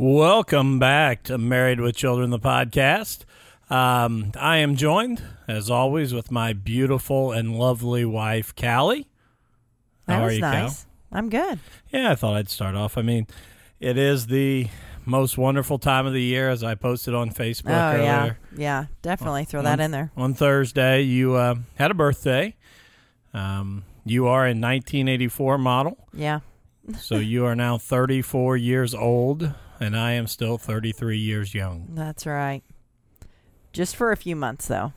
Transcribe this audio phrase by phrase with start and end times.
[0.00, 3.24] Welcome back to Married with Children, the podcast.
[3.68, 9.08] Um, I am joined, as always, with my beautiful and lovely wife, Callie.
[10.06, 10.52] That How are was you, Cal?
[10.52, 10.86] nice.
[11.10, 11.58] I'm good.
[11.90, 12.96] Yeah, I thought I'd start off.
[12.96, 13.26] I mean,
[13.80, 14.68] it is the
[15.04, 18.04] most wonderful time of the year, as I posted on Facebook oh earlier.
[18.04, 18.84] yeah, yeah.
[19.02, 20.12] Definitely throw that in there.
[20.16, 22.54] On Thursday, you uh, had a birthday.
[23.34, 26.40] Um, you are a 1984 model, Yeah,
[27.00, 31.88] so you are now 34 years old, and I am still 33 years young.
[31.94, 32.62] that's right.
[33.72, 34.92] Just for a few months though.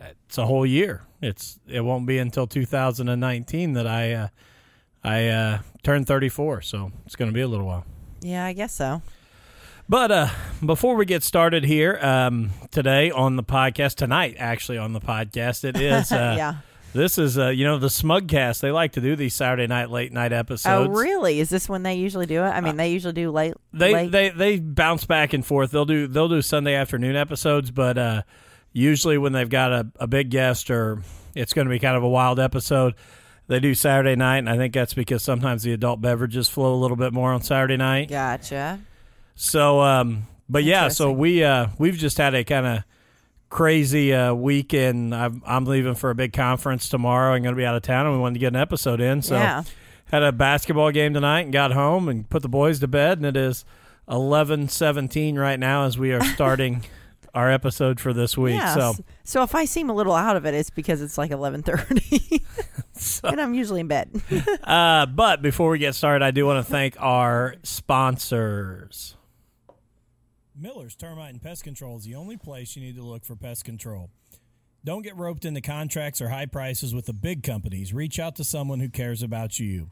[0.00, 1.02] It's a whole year.
[1.20, 4.28] It's it won't be until 2019 that I uh,
[5.02, 7.84] I uh, turn 34, so it's going to be a little while.
[8.20, 9.02] Yeah, I guess so.
[9.88, 10.28] But uh,
[10.64, 15.64] before we get started here um, today on the podcast, tonight actually on the podcast,
[15.64, 16.54] it is uh, yeah.
[16.98, 18.60] This is uh, you know the Smugcast.
[18.60, 20.88] They like to do these Saturday night late night episodes.
[20.88, 21.40] Oh really?
[21.40, 22.48] Is this when they usually do it?
[22.48, 23.54] I mean, they usually do late.
[23.72, 24.10] They late.
[24.12, 25.70] they they bounce back and forth.
[25.70, 28.22] They'll do they'll do Sunday afternoon episodes, but uh,
[28.72, 31.02] usually when they've got a, a big guest or
[31.34, 32.94] it's going to be kind of a wild episode,
[33.46, 36.76] they do Saturday night, and I think that's because sometimes the adult beverages flow a
[36.76, 38.08] little bit more on Saturday night.
[38.08, 38.80] Gotcha.
[39.36, 42.84] So, um, but yeah, so we uh, we've just had a kind of
[43.50, 45.14] crazy uh, weekend.
[45.14, 47.34] I'm, I'm leaving for a big conference tomorrow.
[47.34, 49.22] I'm going to be out of town, and we wanted to get an episode in.
[49.22, 49.62] So, yeah.
[50.06, 53.26] had a basketball game tonight and got home and put the boys to bed, and
[53.26, 53.64] it is
[54.08, 56.84] 11:17 right now as we are starting
[57.34, 58.56] our episode for this week.
[58.56, 58.74] yeah.
[58.74, 62.42] So, so if I seem a little out of it, it's because it's like 11:30,
[62.92, 64.10] so and I'm usually in bed.
[64.64, 69.16] uh, but before we get started, I do want to thank our sponsors.
[70.60, 73.64] Miller's Termite and Pest Control is the only place you need to look for pest
[73.64, 74.10] control.
[74.84, 77.94] Don't get roped into contracts or high prices with the big companies.
[77.94, 79.90] Reach out to someone who cares about you.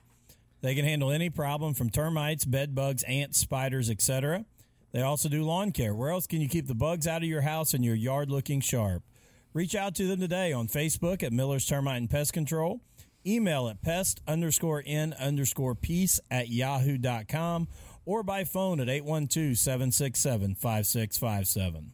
[0.62, 4.44] They can handle any problem from termites, bed bugs, ants, spiders, etc.
[4.93, 5.94] They also do lawn care.
[5.94, 8.60] Where else can you keep the bugs out of your house and your yard looking
[8.60, 9.03] sharp?
[9.53, 12.81] Reach out to them today on Facebook at Miller's Termite and Pest Control.
[13.26, 17.69] Email at pest underscore n underscore peace at yahoo.com
[18.06, 21.93] or by phone at 812 767 5657.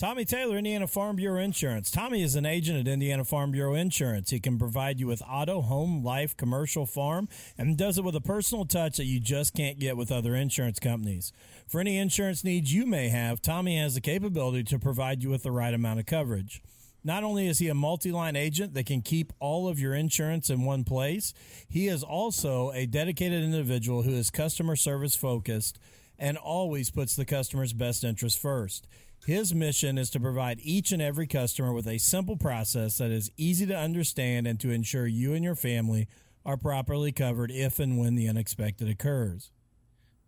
[0.00, 1.90] Tommy Taylor, Indiana Farm Bureau Insurance.
[1.90, 4.30] Tommy is an agent at Indiana Farm Bureau Insurance.
[4.30, 8.20] He can provide you with auto, home, life, commercial, farm, and does it with a
[8.22, 11.34] personal touch that you just can't get with other insurance companies.
[11.68, 15.42] For any insurance needs you may have, Tommy has the capability to provide you with
[15.42, 16.62] the right amount of coverage.
[17.02, 20.50] Not only is he a multi line agent that can keep all of your insurance
[20.50, 21.32] in one place,
[21.68, 25.78] he is also a dedicated individual who is customer service focused
[26.18, 28.86] and always puts the customer's best interest first.
[29.26, 33.30] His mission is to provide each and every customer with a simple process that is
[33.36, 36.08] easy to understand and to ensure you and your family
[36.44, 39.50] are properly covered if and when the unexpected occurs.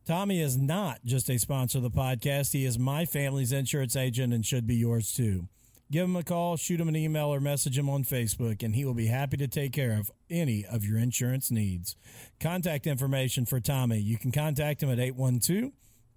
[0.04, 4.32] Tommy is not just a sponsor of the podcast, he is my family's insurance agent
[4.32, 5.48] and should be yours too.
[5.92, 8.86] Give him a call, shoot him an email, or message him on Facebook, and he
[8.86, 11.96] will be happy to take care of any of your insurance needs.
[12.40, 13.98] Contact information for Tommy.
[13.98, 15.70] You can contact him at 812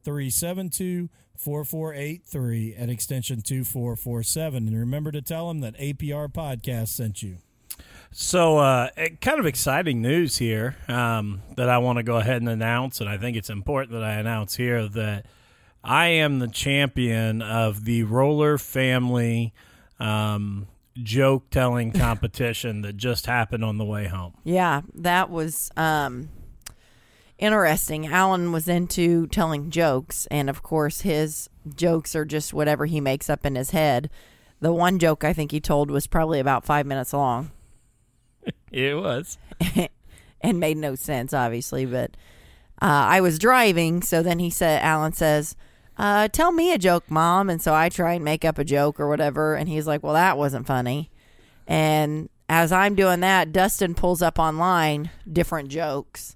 [0.05, 4.65] 372 4483 at extension 2447.
[4.65, 7.39] And remember to tell him that APR Podcast sent you.
[8.11, 12.37] So, uh, eh, kind of exciting news here um, that I want to go ahead
[12.37, 15.25] and announce, and I think it's important that I announce here that
[15.85, 19.53] I am the champion of the Roller Family
[19.99, 24.33] um, joke telling competition that just happened on the way home.
[24.43, 26.29] Yeah, that was um,
[27.37, 28.07] interesting.
[28.07, 33.29] Alan was into telling jokes, and of course, his jokes are just whatever he makes
[33.29, 34.09] up in his head.
[34.59, 37.51] The one joke I think he told was probably about five minutes long
[38.71, 39.37] It was.
[40.41, 41.85] and made no sense, obviously.
[41.85, 42.11] But
[42.81, 45.55] uh, I was driving, so then he said, Alan says,
[45.97, 48.99] uh, "Tell me a joke, mom." And so I try and make up a joke
[48.99, 51.09] or whatever, and he's like, "Well, that wasn't funny."
[51.67, 56.35] And as I'm doing that, Dustin pulls up online different jokes,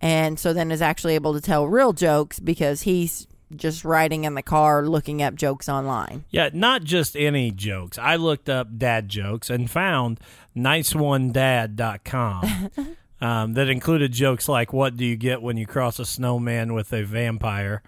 [0.00, 3.26] and so then is actually able to tell real jokes because he's
[3.56, 6.24] just riding in the car looking up jokes online.
[6.30, 7.98] Yeah, not just any jokes.
[7.98, 10.20] I looked up dad jokes and found
[10.56, 12.70] niceonedad.com
[13.20, 16.92] um, that included jokes like what do you get when you cross a snowman with
[16.92, 17.82] a vampire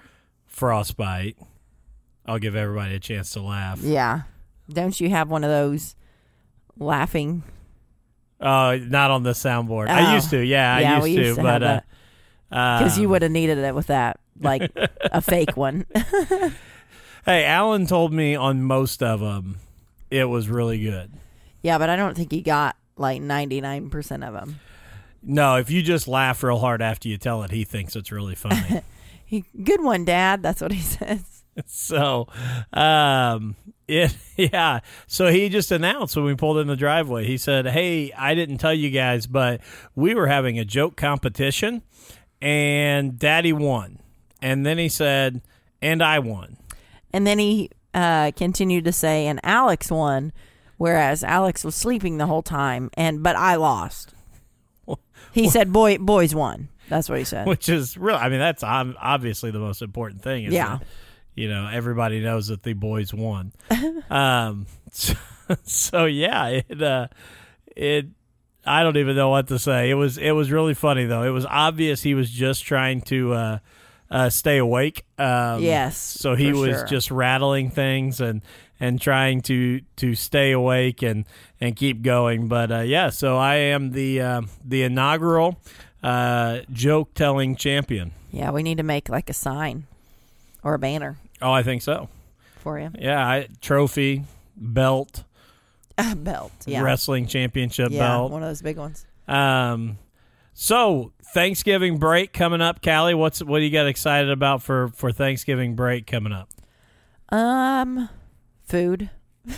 [0.54, 1.36] frostbite.
[2.26, 3.80] I'll give everybody a chance to laugh.
[3.82, 4.22] Yeah,
[4.70, 5.94] don't you have one of those
[6.78, 7.42] laughing?
[8.40, 9.88] Uh, not on the soundboard.
[9.88, 10.14] I Oh.
[10.14, 10.44] used to.
[10.44, 11.80] Yeah, Yeah, I used we to, to but uh,
[12.50, 14.70] because you um, would have needed it with that, like
[15.12, 15.86] a fake one.
[17.26, 19.56] Hey, Alan told me on most of them
[20.10, 21.10] it was really good.
[21.62, 24.60] yeah, but I don't think he got like ninety nine percent of them.
[25.22, 28.34] No, if you just laugh real hard after you tell it, he thinks it's really
[28.34, 28.82] funny.
[29.24, 30.42] He, good one, Dad.
[30.42, 31.44] That's what he says.
[31.66, 32.28] so,
[32.72, 33.56] um,
[33.86, 34.80] it yeah.
[35.06, 37.26] So he just announced when we pulled in the driveway.
[37.26, 39.60] He said, "Hey, I didn't tell you guys, but
[39.94, 41.82] we were having a joke competition,
[42.40, 44.00] and Daddy won."
[44.42, 45.42] And then he said,
[45.80, 46.56] "And I won."
[47.12, 50.32] And then he uh, continued to say, and Alex won,
[50.78, 54.14] whereas Alex was sleeping the whole time, and but I lost.
[55.32, 57.46] He said, "Boy, boys won." That's what he said.
[57.46, 58.16] Which is real.
[58.16, 60.44] I mean, that's obviously the most important thing.
[60.44, 60.78] Is Yeah.
[60.78, 60.86] that,
[61.34, 63.52] you know, everybody knows that the boys won.
[64.10, 64.66] um.
[64.92, 65.14] So,
[65.64, 67.08] so yeah, it uh,
[67.76, 68.06] it.
[68.66, 69.90] I don't even know what to say.
[69.90, 71.22] It was it was really funny though.
[71.22, 73.58] It was obvious he was just trying to uh,
[74.10, 75.04] uh, stay awake.
[75.18, 76.86] Um, Yes, So he was sure.
[76.86, 78.40] just rattling things and
[78.80, 81.26] and trying to to stay awake and
[81.60, 82.48] and keep going.
[82.48, 85.60] But uh, yeah, so I am the uh, the inaugural
[86.04, 88.12] uh, joke telling champion.
[88.30, 89.86] Yeah, we need to make like a sign
[90.62, 92.08] or a banner Oh, I think so.
[92.58, 92.90] for you.
[92.98, 94.24] Yeah, I, trophy,
[94.56, 95.24] belt,
[95.98, 96.52] A belt.
[96.66, 96.82] Yeah.
[96.82, 98.30] wrestling championship yeah, belt.
[98.32, 99.06] one of those big ones.
[99.28, 99.98] Um,
[100.52, 103.14] so Thanksgiving break coming up, Callie.
[103.14, 106.48] What's what do you got excited about for for Thanksgiving break coming up?
[107.30, 108.08] Um,
[108.66, 109.10] food.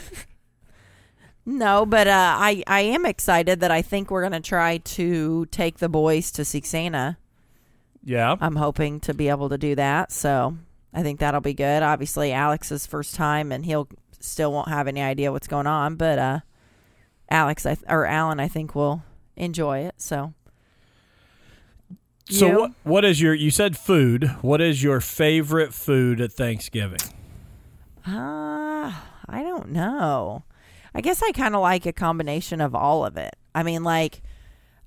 [1.46, 5.78] no, but uh, I I am excited that I think we're gonna try to take
[5.78, 7.16] the boys to see Santa.
[8.04, 10.56] Yeah, I'm hoping to be able to do that, so
[10.92, 11.82] I think that'll be good.
[11.82, 13.88] Obviously, Alex's first time, and he'll
[14.20, 16.40] still won't have any idea what's going on, but uh,
[17.30, 19.02] Alex I th- or Alan, I think will
[19.36, 19.94] enjoy it.
[19.98, 20.34] So.
[22.28, 22.58] So You?
[22.58, 24.24] what what is your you said food?
[24.42, 26.98] What is your favorite food at Thanksgiving?
[28.04, 28.92] Uh,
[29.28, 30.42] I don't know.
[30.96, 33.36] I guess I kind of like a combination of all of it.
[33.54, 34.22] I mean, like,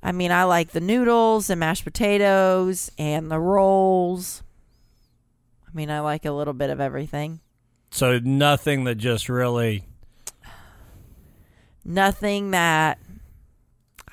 [0.02, 4.42] I mean, I like the noodles and mashed potatoes and the rolls.
[5.68, 7.42] I mean, I like a little bit of everything.
[7.92, 9.86] So nothing that just really
[11.86, 13.00] Nothing that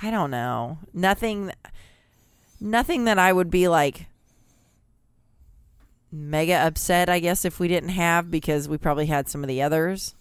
[0.01, 0.79] I don't know.
[0.93, 1.53] Nothing
[2.61, 4.07] nothing that I would be like
[6.13, 9.63] mega upset, I guess if we didn't have because we probably had some of the
[9.63, 10.15] others.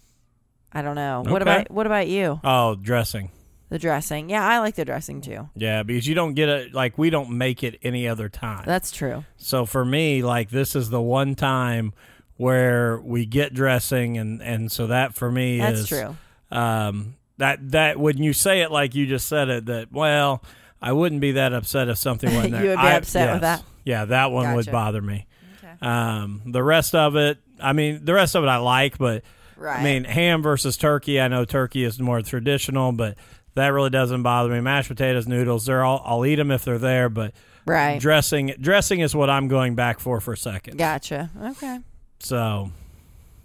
[0.76, 1.22] I don't know.
[1.26, 1.50] What Okay.
[1.50, 2.40] about what about you?
[2.44, 3.30] oh dressing.
[3.68, 4.30] The dressing.
[4.30, 5.48] Yeah, I like the dressing too.
[5.56, 8.62] Yeah, because you don't get it like we don't make it any other time.
[8.64, 9.24] That's true.
[9.38, 11.92] So for me, like this is the one time
[12.36, 16.16] where we get dressing, and and so that for me That's is true.
[16.50, 20.42] Um, that that when you say it like you just said it, that well,
[20.80, 22.62] I wouldn't be that upset if something wasn't there.
[22.62, 23.60] You would be I- upset with yes.
[23.60, 23.66] that?
[23.84, 24.72] Yeah, that one would Gotcha.
[24.72, 25.26] bother me.
[25.64, 25.74] Okay.
[25.86, 29.22] Um, the rest of it, I mean, the rest of it I like, but
[29.56, 29.80] Right.
[29.80, 31.20] I mean, ham versus turkey.
[31.20, 33.16] I know turkey is more traditional, but
[33.54, 34.60] that really doesn't bother me.
[34.60, 36.02] Mashed potatoes, noodles, they're all.
[36.04, 37.32] I'll eat them if they're there, but
[37.64, 37.98] right.
[38.00, 40.76] dressing dressing is what I'm going back for for a second.
[40.76, 41.30] Gotcha.
[41.42, 41.78] Okay.
[42.20, 42.70] So,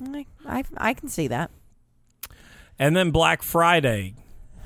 [0.03, 1.49] I, I I can see that.
[2.77, 4.15] and then Black Friday.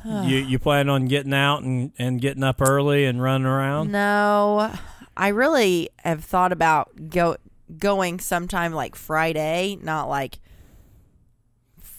[0.04, 3.92] you you plan on getting out and, and getting up early and running around?
[3.92, 4.72] No,
[5.18, 7.38] I really have thought about go
[7.80, 10.38] going sometime like Friday, not like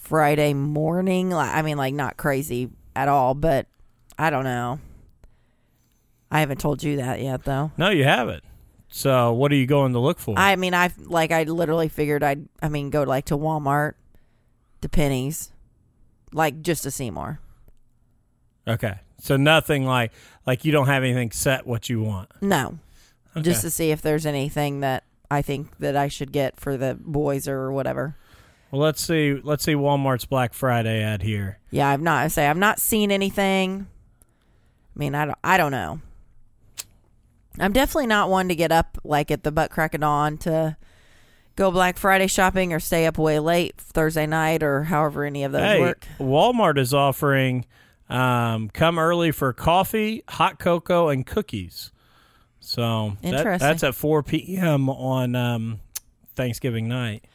[0.07, 1.29] Friday morning.
[1.29, 3.67] Like I mean, like not crazy at all, but
[4.17, 4.79] I don't know.
[6.31, 7.71] I haven't told you that yet, though.
[7.77, 8.43] No, you haven't.
[8.89, 10.35] So, what are you going to look for?
[10.37, 12.47] I mean, I like I literally figured I'd.
[12.61, 13.93] I mean, go like to Walmart,
[14.81, 15.51] to Penney's,
[16.33, 17.39] like just to see more.
[18.67, 20.11] okay, so nothing like
[20.45, 22.29] like you don't have anything set what you want.
[22.41, 22.79] No,
[23.35, 23.43] Okay.
[23.43, 26.97] just to see if there's anything that I think that I should get for the
[26.99, 28.15] boys or whatever.
[28.71, 29.39] Well, let's see.
[29.43, 31.59] Let's see Walmart's Black Friday ad here.
[31.71, 32.23] Yeah, I've not.
[32.23, 33.87] I say I've not seen anything.
[34.95, 35.37] I mean, I don't.
[35.43, 36.01] I don't know.
[37.59, 40.77] I'm definitely not one to get up like at the butt crack of dawn to
[41.55, 45.51] go Black Friday shopping or stay up way late Thursday night or however any of
[45.51, 46.07] those hey, work.
[46.19, 47.65] Walmart is offering
[48.09, 51.91] um, come early for coffee, hot cocoa, and cookies.
[52.59, 53.67] So that, Interesting.
[53.67, 54.89] that's at 4 p.m.
[54.89, 55.79] on um,
[56.35, 57.25] Thanksgiving night.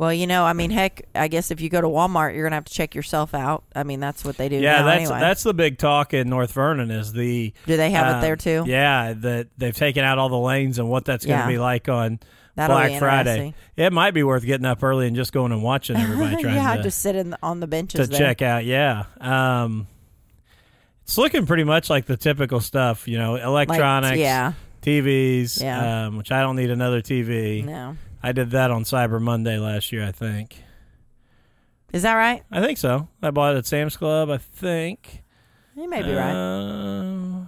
[0.00, 2.56] Well, you know, I mean, heck, I guess if you go to Walmart, you're gonna
[2.56, 3.64] have to check yourself out.
[3.76, 4.56] I mean, that's what they do.
[4.56, 5.20] Yeah, that's anyway.
[5.20, 8.36] that's the big talk in North Vernon is the Do they have uh, it there
[8.36, 8.64] too?
[8.66, 11.48] Yeah, that they've taken out all the lanes and what that's going to Yeah.
[11.48, 12.18] be like on
[12.54, 13.52] That'll Black Friday.
[13.76, 16.76] It might be worth getting up early and just going and watching everybody trying yeah,
[16.76, 18.18] to, just sit in the, on the to benches there.
[18.18, 18.64] check out.
[18.64, 19.86] Yeah, um,
[21.02, 26.06] it's looking pretty much like the typical stuff, you know, Like, electronics, yeah, TVs, Yeah.
[26.06, 27.62] um, which I don't need another TV.
[27.66, 30.62] no, I did that on Cyber Monday last year, I think.
[31.92, 32.42] is that right?
[32.50, 33.08] I think so.
[33.22, 35.22] I bought it at Sam's Club, I think.
[35.76, 36.32] You may be right.
[36.32, 37.46] Uh,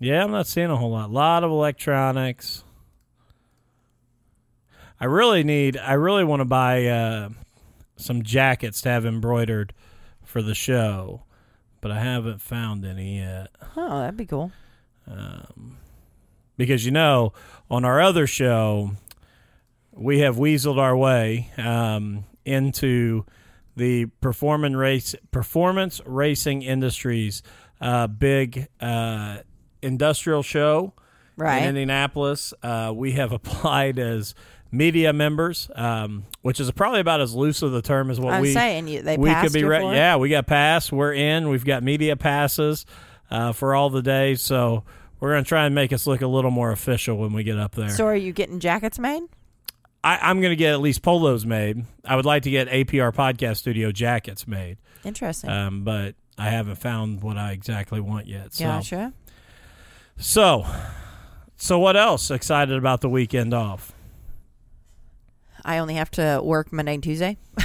[0.00, 1.10] Yeah, I'm not seeing a whole lot.
[1.10, 2.62] A lot of electronics.
[5.00, 5.76] I really need.
[5.76, 7.28] I really want to buy uh,
[7.96, 9.72] some jackets to have embroidered
[10.22, 11.24] for the show,
[11.80, 13.48] but I haven't found any yet.
[13.76, 14.52] Oh, that'd be cool.
[15.10, 15.78] Um,
[16.56, 17.32] because you know,
[17.70, 18.92] on our other show,
[19.92, 23.24] we have weaseled our way um, into
[23.76, 27.42] the performance race performance racing industries
[27.80, 29.38] uh, big uh,
[29.82, 30.92] industrial show
[31.36, 31.62] Right.
[31.62, 32.54] in Indianapolis.
[32.62, 34.36] Uh, we have applied as
[34.70, 38.42] media members, um, which is probably about as loose of the term as what I'm
[38.42, 41.64] we saying you, they we could be re- yeah we got passed we're in we've
[41.64, 42.86] got media passes
[43.30, 44.84] uh, for all the days so
[45.24, 47.58] we're going to try and make us look a little more official when we get
[47.58, 49.22] up there So are you getting jackets made?
[50.04, 53.10] I, i'm going to get at least polos made i would like to get apr
[53.14, 55.48] podcast studio jackets made Interesting.
[55.48, 59.14] um, but i haven't found what i exactly want yet so gotcha.
[60.18, 60.66] so
[61.56, 63.92] so what else excited about the weekend off
[65.64, 67.38] I only have to work Monday and Tuesday.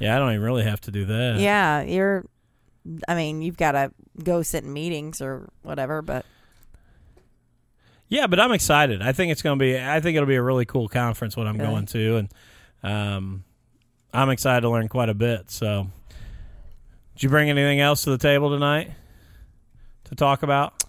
[0.00, 2.24] yeah i don't even really have to do that Yeah, you're.
[3.08, 6.24] I mean, you've got to go sit in meetings or whatever, but
[8.08, 9.02] Yeah, but I'm excited.
[9.02, 9.78] I think it's going to be.
[9.78, 11.36] I think it'll be a really cool conference.
[11.36, 11.70] What I'm Really?
[11.72, 12.28] going to, and
[12.82, 13.44] um,
[14.14, 15.50] I'm excited to learn quite a bit.
[15.50, 15.88] So,
[17.14, 18.90] did you bring anything else to the table tonight
[20.04, 20.84] to talk about?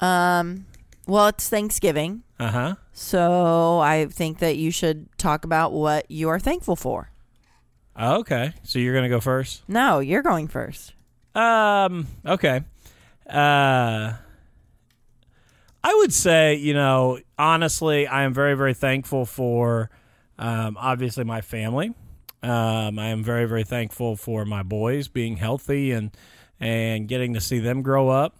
[0.00, 0.64] um,
[1.06, 2.74] well, it's Thanksgiving, Uh huh.
[2.94, 7.10] so I think that you should talk about what you are thankful for.
[8.00, 9.62] Okay, so you're going to go first.
[9.68, 10.93] No, you're going first.
[11.34, 12.06] Um.
[12.24, 12.62] Okay.
[13.28, 14.14] Uh.
[15.86, 19.90] I would say, you know, honestly, I am very, very thankful for,
[20.38, 21.92] um, obviously my family.
[22.42, 26.10] Um, I am very, very thankful for my boys being healthy and
[26.60, 28.36] and getting to see them grow up.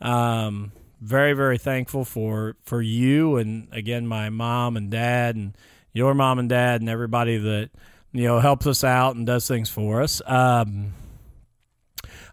[0.00, 5.56] Um, very, very thankful for for you and again my mom and dad and
[5.92, 7.70] your mom and dad and everybody that
[8.12, 10.22] you know helps us out and does things for us.
[10.26, 10.92] Um,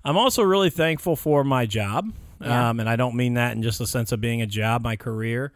[0.05, 2.13] I'm also really thankful for my job.
[2.39, 2.69] Yeah.
[2.69, 4.95] Um, and I don't mean that in just the sense of being a job, my
[4.95, 5.51] career.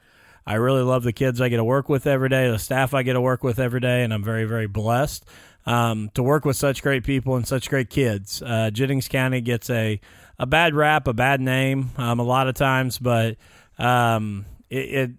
[0.45, 3.03] I really love the kids I get to work with every day, the staff I
[3.03, 5.23] get to work with every day, and I'm very, very blessed
[5.67, 8.41] um, to work with such great people and such great kids.
[8.41, 10.01] Uh, Jennings County gets a,
[10.39, 13.35] a bad rap, a bad name um, a lot of times, but
[13.77, 15.11] um, it, it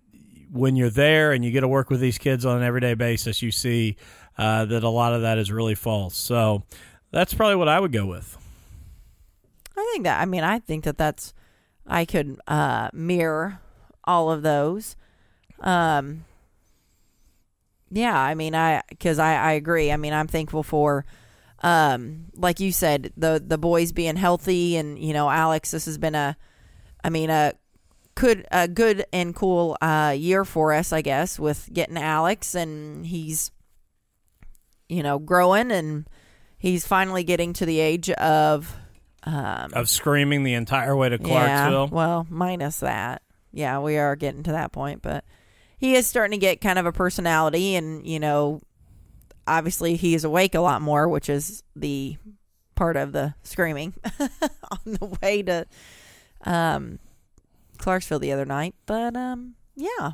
[0.51, 3.41] when you're there and you get to work with these kids on an everyday basis,
[3.43, 3.97] you see
[4.37, 6.17] uh, that a lot of that is really false.
[6.17, 6.65] So
[7.13, 8.39] that's probably what I would go with.
[9.92, 10.20] Think that.
[10.20, 11.35] I mean, I think that that's.
[11.87, 13.61] I could uh, mirror
[14.04, 14.97] all of those.
[15.61, 16.25] Um.
[17.90, 19.90] Yeah, I mean, I because I I agree.
[19.90, 21.04] I mean, I'm thankful for,
[21.62, 25.73] um, like you said, the the boys being healthy, and you know, Alex.
[25.73, 26.37] This has been a,
[27.02, 27.54] I mean, a
[28.14, 33.06] could a good and cool uh, year for us, I guess, with getting Alex, and
[33.06, 33.50] he's,
[34.88, 36.09] you know, growing, and
[36.59, 38.76] he's finally getting to the age of,
[39.25, 41.27] um, Of screaming the entire way to yeah,
[41.69, 41.89] Clarksville.
[41.89, 43.23] well, minus that.
[43.53, 45.25] Yeah, we are getting to that point, but
[45.79, 48.61] he is starting to get kind of a personality, and you know,
[49.47, 52.17] obviously he is awake a lot more, which is the
[52.77, 55.67] part of the screaming on the way to
[56.45, 56.99] um,
[57.79, 58.75] Clarksville the other night.
[58.87, 60.12] But um, yeah,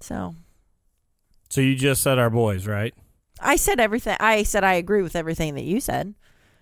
[0.00, 0.34] so
[1.48, 2.92] So you just said our boys, right?
[3.40, 4.16] I said everything.
[4.18, 6.14] I said I agree with everything that you said.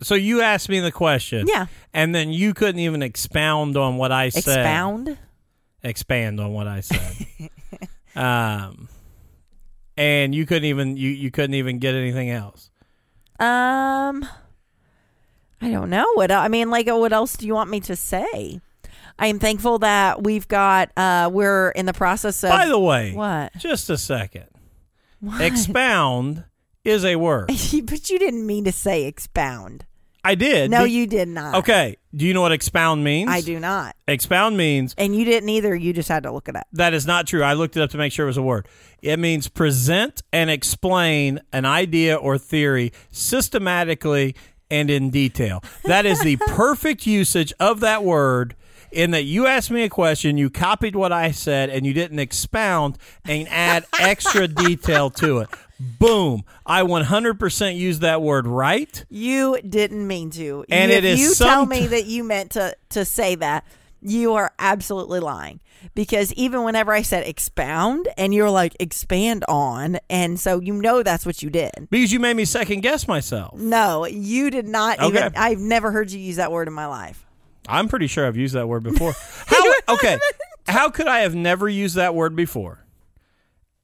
[0.02, 4.12] So you asked me the question, Yeah, and then you couldn't even expound on what
[4.12, 4.58] I said.
[4.58, 5.18] expound.
[5.82, 7.50] Expand on what I said.
[8.16, 8.88] um,
[9.96, 12.70] and you couldn't even you you couldn't even get anything else.
[13.38, 14.26] Um,
[15.60, 16.70] I don't know what I mean.
[16.70, 18.60] Like, what else do you want me to say?
[19.18, 20.90] I am thankful that we've got.
[20.96, 23.52] Uh, we're in the process of By the way, what?
[23.58, 24.46] just a second.
[25.20, 25.40] What?
[25.40, 26.44] Expound
[26.85, 27.49] is a word.
[27.85, 29.87] but you didn't mean to say expound.
[30.26, 30.71] I did.
[30.71, 31.57] No, Be- you did not.
[31.57, 31.97] Okay.
[32.17, 33.29] Do you know what expound means?
[33.31, 33.95] I do not.
[34.09, 35.75] Expound means And you didn't either.
[35.75, 36.67] You just had to look it up.
[36.73, 37.43] That is not true.
[37.43, 38.67] I looked it up to make sure it was a word.
[39.03, 44.35] It means present and explain an idea or theory systematically
[44.71, 45.62] and in detail.
[45.85, 48.57] That is the perfect usage of that word.
[48.93, 52.21] In that you asked me a question, you copied what I said, and you didn't
[52.21, 55.49] expound and add extra detail to it.
[55.81, 56.45] Boom.
[56.64, 59.04] I 100% used that word right.
[59.11, 60.64] You didn't mean to.
[60.71, 63.66] And if it is you tell me that you meant to to say that,
[64.00, 65.61] you are absolutely lying.
[65.95, 71.02] Because even whenever I said expound, and you're like expand on, and so you know
[71.02, 71.88] that's what you did.
[71.90, 73.59] Because you made me second guess myself.
[73.59, 75.09] No, you did not Okay.
[75.09, 75.33] even.
[75.37, 77.26] I've never heard you use that word in my life.
[77.69, 79.14] I'm pretty sure I've used that word before.
[79.47, 80.19] How okay?
[80.66, 82.85] How could I have never used that word before?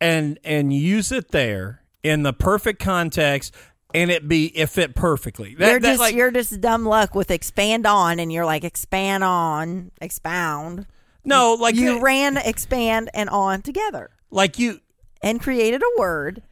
[0.00, 3.54] And and use it there in the perfect context
[3.94, 5.54] and it be it fit perfectly.
[5.56, 8.64] That, you're that, just like, you're just dumb luck with expand on, and you're like
[8.64, 10.86] expand on, expound.
[11.24, 14.80] no, like You that- ran expand and on together like you
[15.22, 16.42] and created a word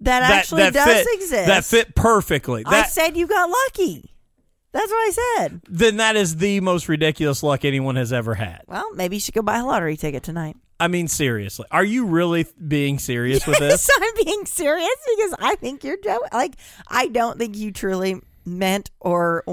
[0.00, 1.46] that, actually does fit, exist.
[1.46, 2.62] that fit perfectly.
[2.66, 4.10] I said you got lucky.
[4.72, 5.60] That's what I said.
[5.68, 8.62] then that is the most ridiculous luck anyone has ever had.
[8.66, 10.56] Well, maybe you should go buy a lottery ticket tonight.
[10.84, 13.88] I mean, seriously, are you really being serious with this?
[14.02, 16.28] I'm being serious because I think you're joking.
[16.30, 16.56] Like,
[16.88, 19.44] I don't think you truly meant or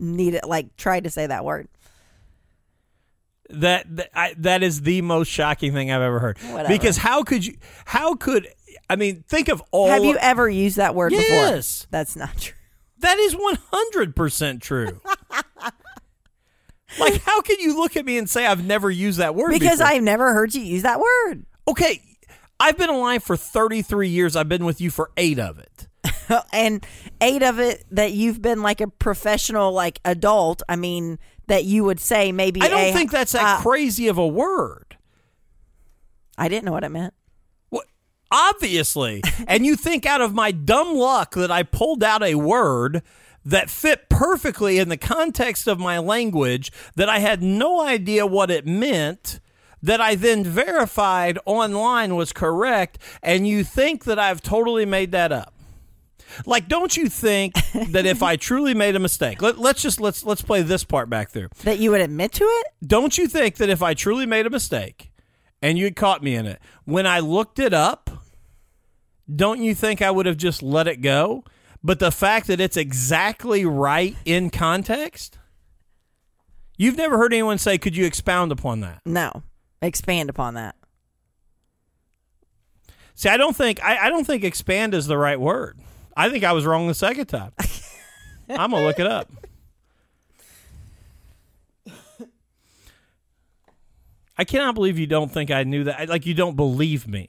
[0.00, 1.68] needed, like, tried to say that word.
[3.50, 6.38] That that, I, that is the most shocking thing I've ever heard.
[6.38, 6.68] Whatever.
[6.68, 7.54] Because how could you?
[7.84, 8.48] How could
[8.88, 9.22] I mean?
[9.28, 9.90] Think of all.
[9.90, 11.82] Have you ever used that word Yes.
[11.84, 11.88] before?
[11.92, 12.54] That's not true.
[12.98, 15.00] That is one hundred percent true.
[16.98, 19.50] like, how can you look at me and say I've never used that word?
[19.50, 19.92] Because before?
[19.92, 21.44] I've never heard you use that word.
[21.68, 22.02] okay,
[22.58, 24.36] I've been alive for thirty three years.
[24.36, 25.88] I've been with you for eight of it.
[26.52, 26.84] and
[27.20, 30.62] eight of it that you've been like a professional, like adult.
[30.68, 32.62] I mean, that you would say maybe.
[32.62, 34.96] I don't a- think that's that uh, crazy of a word.
[36.38, 37.12] I didn't know what it meant.
[37.68, 37.86] What?
[38.30, 39.22] Obviously.
[39.46, 43.02] and you think out of my dumb luck that I pulled out a word
[43.44, 48.50] that fit perfectly in the context of my language that I had no idea what
[48.50, 49.40] it meant.
[49.82, 55.32] That I then verified online was correct, and you think that I've totally made that
[55.32, 55.54] up.
[56.46, 57.54] Like, don't you think
[57.90, 61.08] that if I truly made a mistake, let, let's just let's let's play this part
[61.08, 62.66] back through That you would admit to it.
[62.86, 65.10] don't you think that if I truly made a mistake
[65.62, 68.10] and you caught me in it, when I looked it up,
[69.34, 71.44] don't you think I would have just let it go?
[71.82, 75.38] But the fact that it's exactly right in context,
[76.76, 79.00] you've never heard anyone say, Could you expound upon that?
[79.06, 79.42] No,
[79.80, 80.76] expand upon that.
[83.14, 85.78] See, I don't think I, I don't think expand is the right word.
[86.16, 87.52] I think I was wrong the second time.
[88.48, 89.30] I'm gonna look it up.
[94.36, 96.08] I cannot believe you don't think I knew that.
[96.08, 97.28] Like you don't believe me.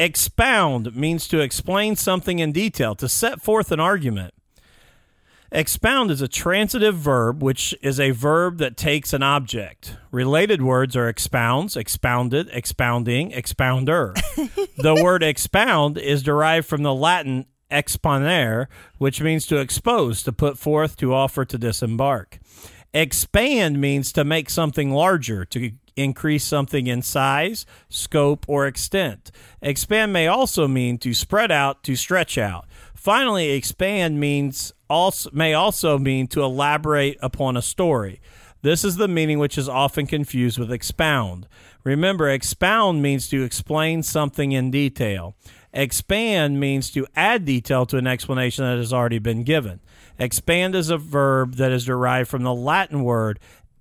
[0.00, 4.32] Expound means to explain something in detail, to set forth an argument.
[5.52, 9.98] Expound is a transitive verb, which is a verb that takes an object.
[10.10, 14.14] Related words are expounds, expounded, expounding, expounder.
[14.78, 20.56] the word expound is derived from the Latin exponere, which means to expose, to put
[20.56, 22.38] forth, to offer, to disembark.
[22.94, 29.30] Expand means to make something larger, to increase something in size, scope, or extent.
[29.62, 32.66] Expand may also mean to spread out, to stretch out.
[32.94, 38.20] Finally, expand means also may also mean to elaborate upon a story.
[38.62, 41.46] This is the meaning which is often confused with expound.
[41.82, 45.34] Remember, expound means to explain something in detail.
[45.72, 49.80] Expand means to add detail to an explanation that has already been given.
[50.18, 53.38] Expand is a verb that is derived from the Latin word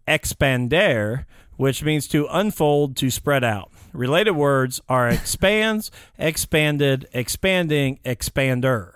[0.10, 1.26] expandere,
[1.60, 3.70] which means to unfold, to spread out.
[3.92, 8.94] Related words are expands, expanded, expanding, expander.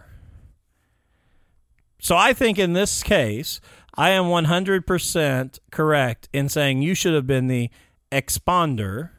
[2.00, 3.60] So I think in this case,
[3.96, 7.70] I am 100% correct in saying you should have been the
[8.14, 9.10] exponder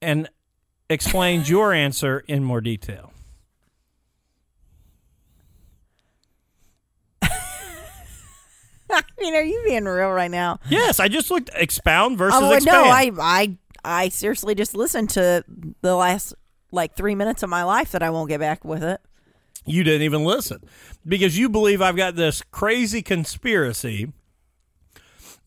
[0.00, 0.30] and
[0.88, 3.12] explained your answer in more detail.
[8.92, 10.58] I mean, are you being real right now?
[10.68, 12.84] Yes, I just looked expound versus Oh expand.
[12.84, 15.44] no, I, I, I seriously just listened to
[15.82, 16.34] the last
[16.72, 19.00] like three minutes of my life that I won't get back with it.
[19.66, 20.60] you didn't even listen
[21.06, 24.12] because you believe I've got this crazy conspiracy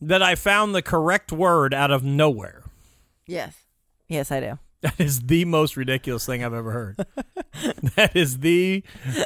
[0.00, 2.64] that I found the correct word out of nowhere.
[3.26, 3.54] Yes,
[4.08, 4.58] yes, I do.
[4.82, 6.96] That is the most ridiculous thing I've ever heard.
[7.96, 8.82] that is the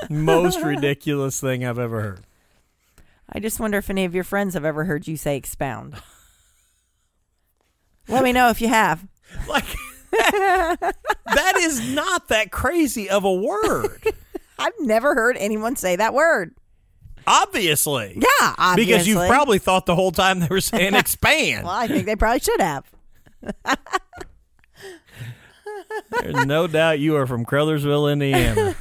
[0.09, 2.20] most ridiculous thing I've ever heard.
[3.30, 5.94] I just wonder if any of your friends have ever heard you say expound.
[8.08, 9.06] Let me know if you have.
[9.46, 9.64] Like
[10.10, 14.00] that is not that crazy of a word.
[14.58, 16.54] I've never heard anyone say that word.
[17.26, 18.14] Obviously.
[18.16, 18.92] Yeah, obviously.
[18.92, 21.64] Because you've probably thought the whole time they were saying expand.
[21.64, 22.84] Well, I think they probably should have.
[26.22, 28.74] There's no doubt you are from Crothersville, Indiana.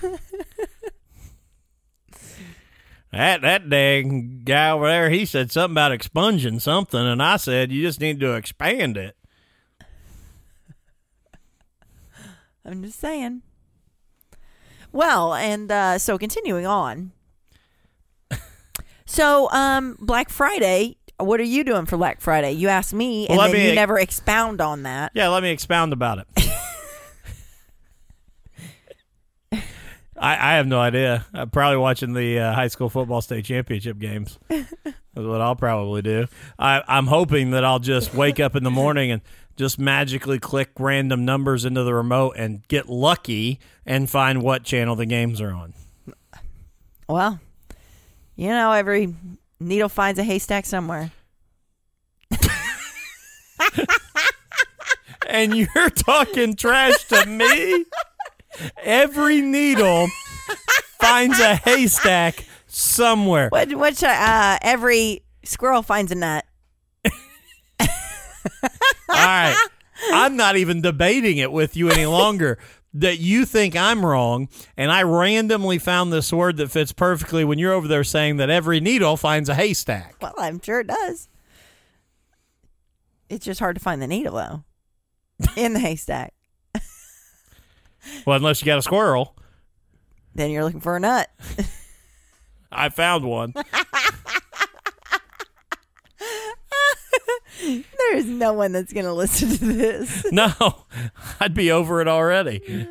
[3.18, 7.72] That that dang guy over there, he said something about expunging something, and I said
[7.72, 9.16] you just need to expand it.
[12.66, 13.42] I'm just saying.
[14.92, 17.12] Well, and uh, so continuing on.
[19.10, 20.98] So, um, Black Friday.
[21.18, 22.52] What are you doing for Black Friday?
[22.52, 25.14] You asked me, and Well, let then me- you never expound on that.
[25.16, 26.28] Yeah, let me expound about it.
[30.18, 31.26] I, I have no idea.
[31.34, 34.40] I'm probably watching the uh, high school football state championship games.
[34.50, 34.74] That's
[35.14, 36.28] what I'll probably do.
[36.58, 39.22] I, I'm hoping that I'll just wake up in the morning and
[39.56, 44.96] just magically click random numbers into the remote and get lucky and find what channel
[44.96, 45.74] the games are on.
[47.10, 47.40] Well,
[48.36, 49.16] you know, every
[49.60, 51.12] needle finds a haystack somewhere.
[55.30, 57.86] And you're talking trash to me?
[58.84, 60.08] Every needle
[61.00, 63.50] finds a haystack somewhere.
[63.50, 63.70] What?
[63.98, 66.46] Should Uh, every squirrel finds a nut.
[67.80, 67.88] All
[69.10, 69.56] right.
[70.12, 72.58] I'm not even debating it with you any longer.
[72.94, 77.60] That you think I'm wrong, and I randomly found this word that fits perfectly when
[77.60, 80.16] you're over there saying that every needle finds a haystack.
[80.20, 81.28] Well, I'm sure it does.
[83.30, 84.64] It's just hard to find the needle though
[85.56, 86.34] in the haystack.
[88.26, 89.36] Well, unless you got a squirrel.
[90.36, 91.30] Then you're looking for a nut.
[92.72, 93.54] I found one.
[97.60, 100.26] There is no one that's going to listen to this.
[100.32, 100.54] No,
[101.40, 102.88] I'd be over it already.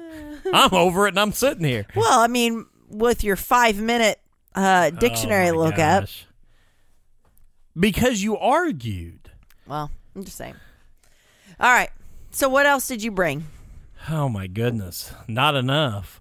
[0.52, 1.86] I'm over it and I'm sitting here.
[1.94, 4.18] Well, I mean, with your five minute
[4.54, 6.02] uh, dictionary Oh, lookup.
[6.02, 6.26] gosh.
[7.78, 9.30] Because you argued.
[9.66, 10.56] Well, I'm just saying.
[11.60, 11.90] All right.
[12.32, 13.44] So, what else did you bring?
[14.08, 16.20] Oh my goodness, not enough.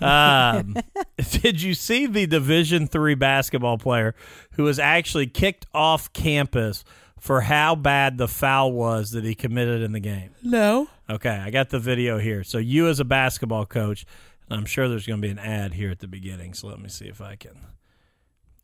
[0.00, 0.76] Um,
[1.30, 4.14] did you see the Division three basketball player
[4.52, 6.84] who was actually kicked off campus
[7.18, 10.30] for how bad the foul was that he committed in the game?
[10.42, 10.88] No.
[11.08, 12.42] Okay, I got the video here.
[12.42, 14.04] So you as a basketball coach,
[14.48, 16.54] and I'm sure there's going to be an ad here at the beginning.
[16.54, 17.58] So let me see if I can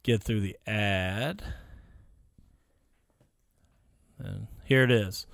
[0.03, 1.43] get through the ad.
[4.19, 5.27] And here it is.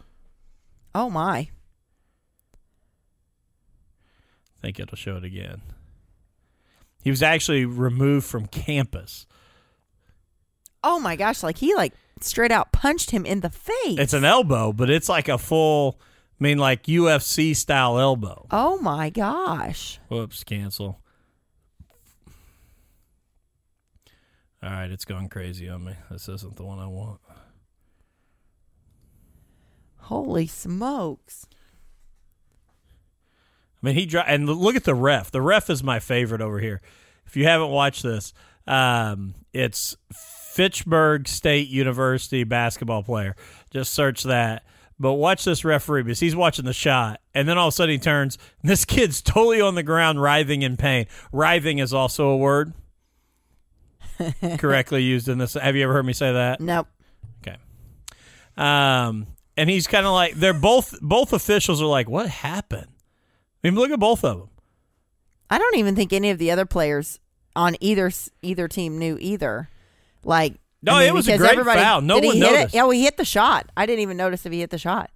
[0.95, 1.39] Oh, my.
[1.39, 1.49] I
[4.63, 5.61] think it'll show it again.
[7.03, 9.27] He was actually removed from campus.
[10.85, 11.43] Oh, my gosh.
[11.43, 13.99] Like, he, like, straight out punched him in the face.
[13.99, 15.99] It's an elbow, but it's like a full,
[16.41, 18.47] I mean, like UFC style elbow.
[18.51, 19.99] Oh, my gosh.
[20.09, 21.01] Whoops, cancel.
[24.63, 25.95] All right, it's gone crazy on me.
[26.09, 27.21] This isn't the one I want.
[29.97, 31.47] Holy smokes.
[33.83, 35.31] I mean, he dri- and look at the ref.
[35.31, 36.81] The ref is my favorite over here.
[37.27, 38.33] If you haven't watched this,
[38.67, 43.35] um, it's Fitchburg State University basketball player.
[43.71, 44.65] Just search that.
[45.01, 47.95] But watch this referee because he's watching the shot, and then all of a sudden
[47.95, 48.39] he turns.
[48.63, 51.07] This kid's totally on the ground, writhing in pain.
[51.33, 52.73] Writhing is also a word
[54.59, 55.55] correctly used in this.
[55.55, 56.61] Have you ever heard me say that?
[56.61, 56.87] Nope.
[57.43, 57.57] Okay.
[58.57, 62.92] Um, and he's kind of like they're both both officials are like, what happened?
[63.65, 64.49] I mean, look at both of them.
[65.51, 67.21] I don't even think any of the other players
[67.55, 68.11] on either
[68.43, 69.69] either team knew either.
[70.25, 72.01] Like, No, I mean, it was a because great everybody- foul.
[72.01, 72.75] No one noticed.
[72.75, 72.75] It?
[72.77, 73.71] Yeah, well, he hit the shot.
[73.77, 75.11] I didn't even notice if he hit the shot.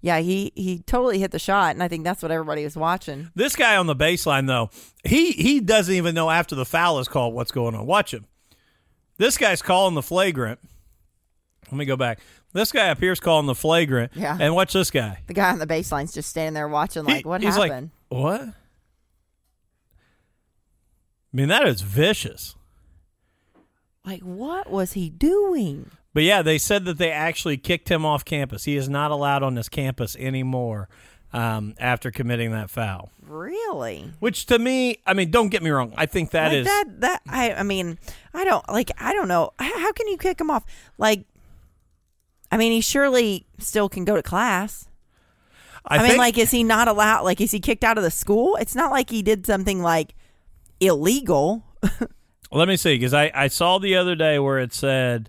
[0.00, 3.30] Yeah, he he totally hit the shot, and I think that's what everybody was watching.
[3.34, 4.68] This guy on the baseline, though,
[5.02, 7.86] he he doesn't even know after the foul is called what's going on.
[7.86, 8.26] Watch him.
[9.16, 10.58] This guy's calling the flagrant.
[11.70, 12.18] Let me go back.
[12.54, 14.12] This guy up here's calling the flagrant.
[14.14, 14.38] Yeah.
[14.40, 15.18] And watch this guy.
[15.26, 17.90] The guy on the baseline's just standing there watching, He- like, what he's happened?
[18.10, 18.40] like, what?
[18.40, 18.52] I
[21.32, 22.54] mean, that is vicious.
[24.06, 25.90] Like, what was he doing?
[26.12, 28.64] But yeah, they said that they actually kicked him off campus.
[28.64, 30.88] He is not allowed on this campus anymore
[31.32, 33.10] um, after committing that foul.
[33.26, 34.12] Really?
[34.20, 35.92] Which to me, I mean, don't get me wrong.
[35.96, 37.98] I think that like is that that I I mean
[38.32, 40.64] I don't like I don't know how, how can you kick him off
[40.98, 41.24] like
[42.54, 44.88] I mean he surely still can go to class
[45.86, 48.04] I, I, mean think, like is he not allowed like is he kicked out of
[48.04, 50.14] the school it's not like he did something like
[50.80, 51.64] illegal
[52.54, 55.28] Let me see, because I, I saw the other day where it said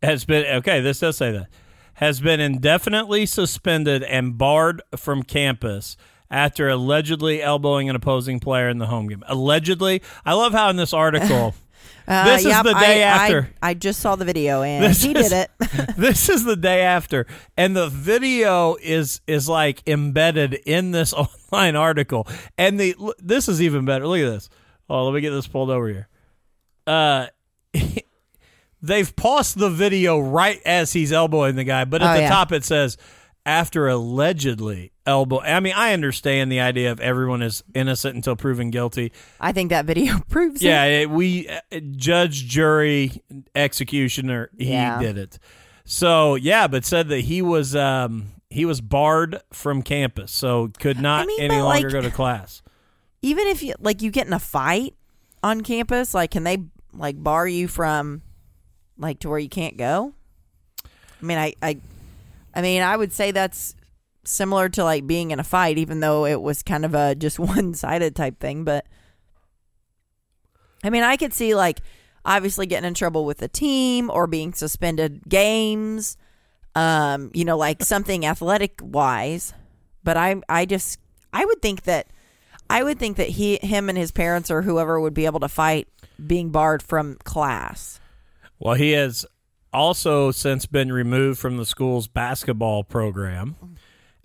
[0.00, 0.80] has been okay.
[0.80, 1.48] This does say that
[1.94, 5.96] has been indefinitely suspended and barred from campus
[6.30, 9.24] after allegedly elbowing an opposing player in the home game.
[9.26, 11.54] Allegedly, I love how in this article.
[12.08, 13.50] Uh, This is the day I, after.
[13.62, 16.56] I, I just saw the video and This he is- did it this is the
[16.56, 21.12] day after, and the video is is like embedded in this
[21.52, 22.26] online article.
[22.56, 24.06] And the this is even better.
[24.06, 24.48] Look at this.
[24.88, 26.08] Oh, let me get this pulled over here.
[26.86, 27.26] Uh,
[28.82, 32.28] they've paused the video right as he's elbowing the guy, but at Oh, the yeah.
[32.30, 32.96] top it says
[33.44, 35.40] after allegedly elbow.
[35.40, 39.12] I mean, I understand the idea of everyone is innocent until proven guilty.
[39.40, 41.02] I think that video proves Yeah, it.
[41.02, 41.60] it, we uh,
[41.96, 43.22] judge, jury,
[43.54, 44.50] executioner.
[44.58, 45.00] He Yeah.
[45.00, 45.38] did it.
[45.84, 51.00] So yeah, but said that he was um, he was barred from campus, so could
[51.00, 52.62] not I mean, any longer like- go to class.
[53.22, 54.94] Even if you like you get in a fight
[55.42, 56.58] on campus, like can they
[56.92, 58.22] like bar you from
[58.98, 60.12] like to where you can't go?
[60.84, 61.78] I mean, I I
[62.54, 63.74] I mean, I would say that's
[64.28, 67.38] similar to like being in a fight even though it was kind of a just
[67.38, 68.86] one-sided type thing, but
[70.84, 71.80] I mean, I could see like
[72.24, 76.16] obviously getting in trouble with the team or being suspended games,
[76.74, 79.54] um, you know, like something athletic wise.
[80.04, 80.98] But I, I just,
[81.32, 82.08] I would think that,
[82.70, 85.48] I would think that he, him, and his parents or whoever would be able to
[85.48, 85.88] fight
[86.24, 87.98] being barred from class.
[88.58, 89.24] Well, he has
[89.72, 93.56] also since been removed from the school's basketball program,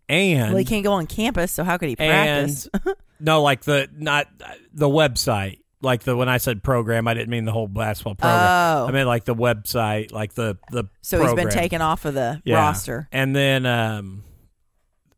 [0.10, 2.68] and well, he can't go on campus, so how could he practice?
[2.74, 4.28] and no, like the not
[4.74, 5.60] the website.
[5.82, 8.40] Like the when I said program, I didn't mean the whole basketball program.
[8.40, 8.88] Oh.
[8.88, 10.86] I mean like the website, like the the.
[11.02, 12.56] so he's been taken off of the Yeah.
[12.56, 13.10] roster.
[13.12, 14.24] And then um,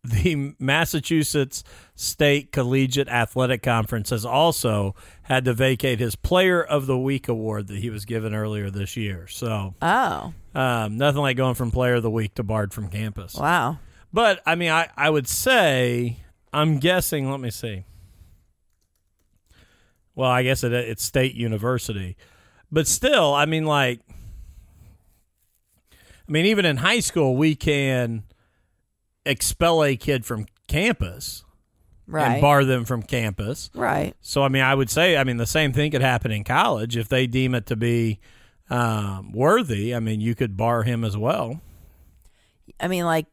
[0.03, 1.63] the Massachusetts
[1.95, 7.67] State Collegiate Athletic Conference has also had to vacate his Player of the Week award
[7.67, 9.27] that he was given earlier this year.
[9.27, 13.35] So Oh, um, nothing like going from Player of the Week to barred from campus.
[13.35, 13.77] wow.
[14.15, 16.15] But I mean, I, I would say
[16.54, 17.30] I'm guessing.
[17.30, 17.84] Let me see.
[20.15, 22.15] Well, I guess it, it's State University,
[22.71, 23.99] but still, I mean, like,
[25.91, 28.23] I mean, even in high school, we can
[29.25, 31.43] expel a kid from campus
[32.08, 32.34] Right.
[32.34, 33.69] and bar them from campus.
[33.73, 34.15] right.
[34.21, 36.95] So, I mean, I would say, I mean, the same thing could happen in college
[36.95, 38.19] if they deem it to be
[38.69, 39.93] um, worthy.
[39.93, 41.60] I mean, you could bar him as well.
[42.80, 43.25] I mean, like,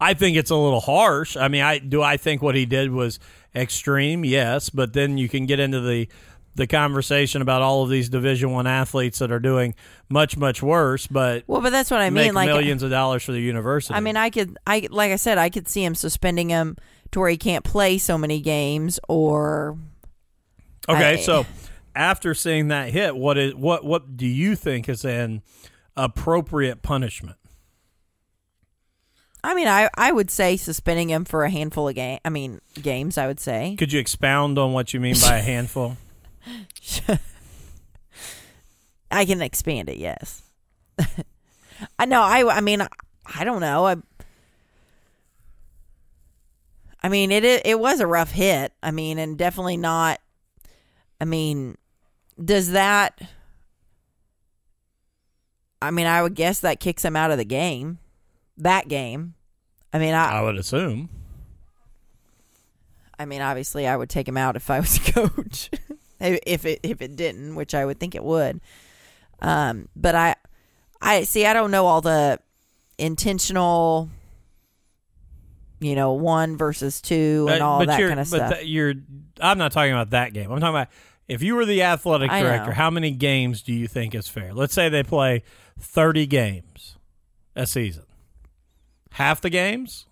[0.00, 1.36] I think it's a little harsh.
[1.36, 2.02] I mean, I do.
[2.02, 3.18] I think what he did was
[3.54, 6.08] extreme, yes, but then you can get into the
[6.54, 9.74] the conversation about all of these Division One athletes that are doing
[10.08, 12.34] much much worse, but well, but that's what I mean.
[12.34, 13.94] Like, millions of dollars for the university.
[13.94, 16.76] I mean, I could, I like I said, I could see him suspending him
[17.12, 19.78] to where he can't play so many games, or
[20.88, 21.12] okay.
[21.12, 21.44] I- so
[21.94, 25.42] after seeing that hit, what is what what do you think is an
[25.96, 27.36] appropriate punishment?
[29.46, 32.18] I mean, I I would say suspending him for a handful of game.
[32.24, 33.16] I mean, games.
[33.16, 33.76] I would say.
[33.78, 35.96] Could you expound on what you mean by a handful?
[39.08, 39.98] I can expand it.
[39.98, 40.42] Yes.
[41.96, 42.22] I know.
[42.22, 42.82] I I mean,
[43.38, 43.86] I don't know.
[43.86, 43.96] I.
[47.04, 48.72] I mean, it it it was a rough hit.
[48.82, 50.18] I mean, and definitely not.
[51.20, 51.76] I mean,
[52.44, 53.20] does that?
[55.80, 57.98] I mean, I would guess that kicks him out of the game.
[58.56, 59.34] That game.
[59.96, 61.08] I mean, I I would assume.
[63.18, 65.70] I mean, obviously, I would take him out if I was a coach.
[66.20, 68.60] if it if it didn't, which I would think it would.
[69.40, 70.34] Um, but I,
[71.00, 71.46] I see.
[71.46, 72.38] I don't know all the
[72.98, 74.10] intentional,
[75.80, 78.54] you know, one versus two and all but that kind of but stuff.
[78.56, 78.92] th- you're.
[79.40, 80.52] I'm not talking about that game.
[80.52, 80.88] I'm talking about
[81.26, 82.48] if you were the athletic I know.
[82.48, 82.72] director.
[82.72, 84.52] How many games do you think is fair?
[84.52, 85.42] Let's say they play
[85.80, 86.96] 30 games
[87.54, 88.04] a season.
[89.16, 90.04] Half the games,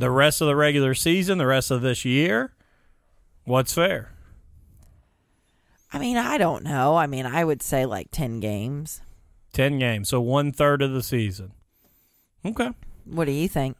[0.00, 2.52] the rest of the regular season, the rest of this year.
[3.44, 4.10] What's fair?
[5.92, 6.96] I mean, I don't know.
[6.96, 9.00] I mean, I would say like ten games.
[9.52, 11.52] 10 games, so one third of the season.
[12.44, 12.70] Okay,
[13.04, 13.76] What do you think?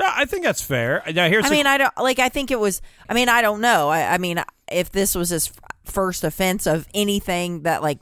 [0.00, 1.02] I think that's fair.
[1.12, 2.18] Now here's I mean, I don't like.
[2.18, 2.82] I think it was.
[3.08, 3.88] I mean, I don't know.
[3.88, 5.52] I, I mean, if this was his
[5.84, 7.98] first offense of anything that like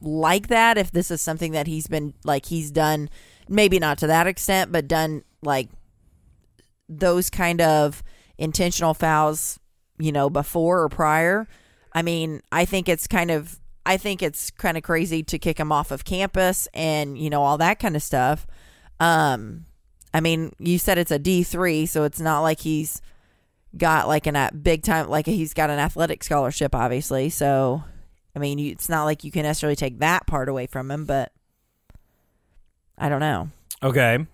[0.00, 3.08] like that, if this is something that he's been like he's done,
[3.52, 5.68] maybe not to that extent, but done like
[6.88, 8.02] those kind of
[8.38, 9.60] intentional fouls,
[9.98, 11.46] you know, before or prior.
[11.92, 13.58] I mean, I think it's kind of.
[13.84, 17.42] I think it's kind of crazy to kick him off of campus and you know
[17.42, 18.46] all that kind of stuff.
[19.00, 19.66] Um,
[20.14, 23.02] I mean, you said it's a D three, so it's not like he's
[23.76, 27.28] got like an a big time like he's got an athletic scholarship, obviously.
[27.28, 27.82] So,
[28.36, 31.04] I mean, you, it's not like you can necessarily take that part away from him,
[31.04, 31.32] but
[33.02, 33.50] I don't know.
[33.82, 34.26] okay.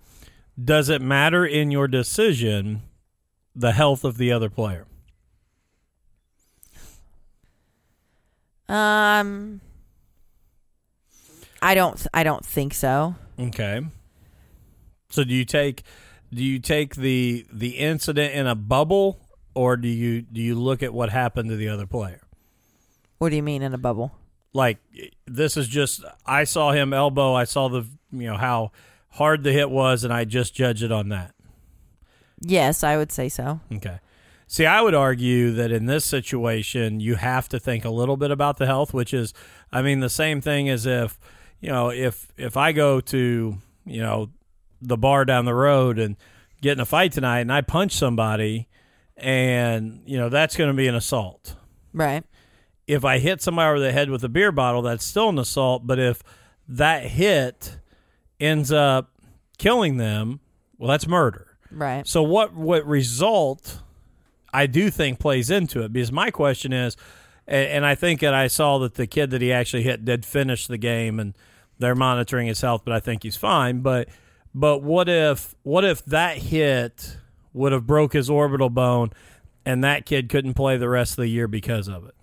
[0.62, 2.83] Does it matter in your decision
[3.54, 4.87] the health of the other player?
[8.68, 9.61] Um,
[11.62, 12.07] I don't.
[12.12, 13.14] I don't think so.
[13.38, 13.81] Okay.
[15.11, 15.85] So do you take
[16.33, 19.20] do you take the the incident in a bubble
[19.54, 22.20] or do you do you look at what happened to the other player?
[23.18, 24.12] What do you mean in a bubble?
[24.52, 24.78] Like
[25.26, 28.73] this is just I saw him elbow, I saw the you know how
[29.11, 31.35] hard the hit was and I just judge it on that.
[32.40, 33.61] Yes, I would say so.
[33.73, 33.99] Okay.
[34.47, 38.31] See, I would argue that in this situation, you have to think a little bit
[38.31, 39.35] about the health, which is,
[39.71, 41.18] I mean, the same thing as if,
[41.61, 44.31] you know, if if I go to, you know,
[44.81, 46.16] the bar down the road and
[46.62, 48.68] get in a fight tonight, and I punch somebody,
[49.16, 51.57] and you know that's going to be an assault.
[51.92, 52.25] Right.
[52.87, 55.87] If I hit somebody over the head with a beer bottle, that's still an assault.
[55.87, 56.23] But if
[56.68, 57.79] that hit
[58.40, 59.11] ends up
[59.59, 60.40] killing them,
[60.79, 61.48] well, that's murder.
[61.70, 62.07] Right.
[62.07, 63.81] So what what result
[64.53, 66.96] I do think plays into it because my question is
[67.46, 70.24] and, and I think that I saw that the kid that he actually hit did
[70.24, 71.35] finish the game and
[71.79, 74.09] they're monitoring his health but I think he's fine but
[74.55, 77.18] but what if what if that hit
[77.53, 79.11] would have broke his orbital bone
[79.66, 82.14] and that kid couldn't play the rest of the year because of it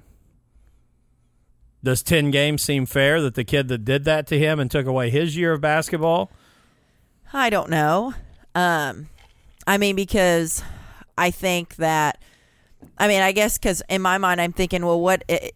[1.85, 4.85] does 10 games seem fair that the kid that did that to him and took
[4.85, 6.29] away his year of basketball
[7.35, 8.13] I don't know.
[8.53, 9.09] Um,
[9.67, 10.63] I mean, because
[11.17, 12.21] I think that,
[12.97, 15.23] I mean, I guess because in my mind, I'm thinking, well, what?
[15.27, 15.53] It,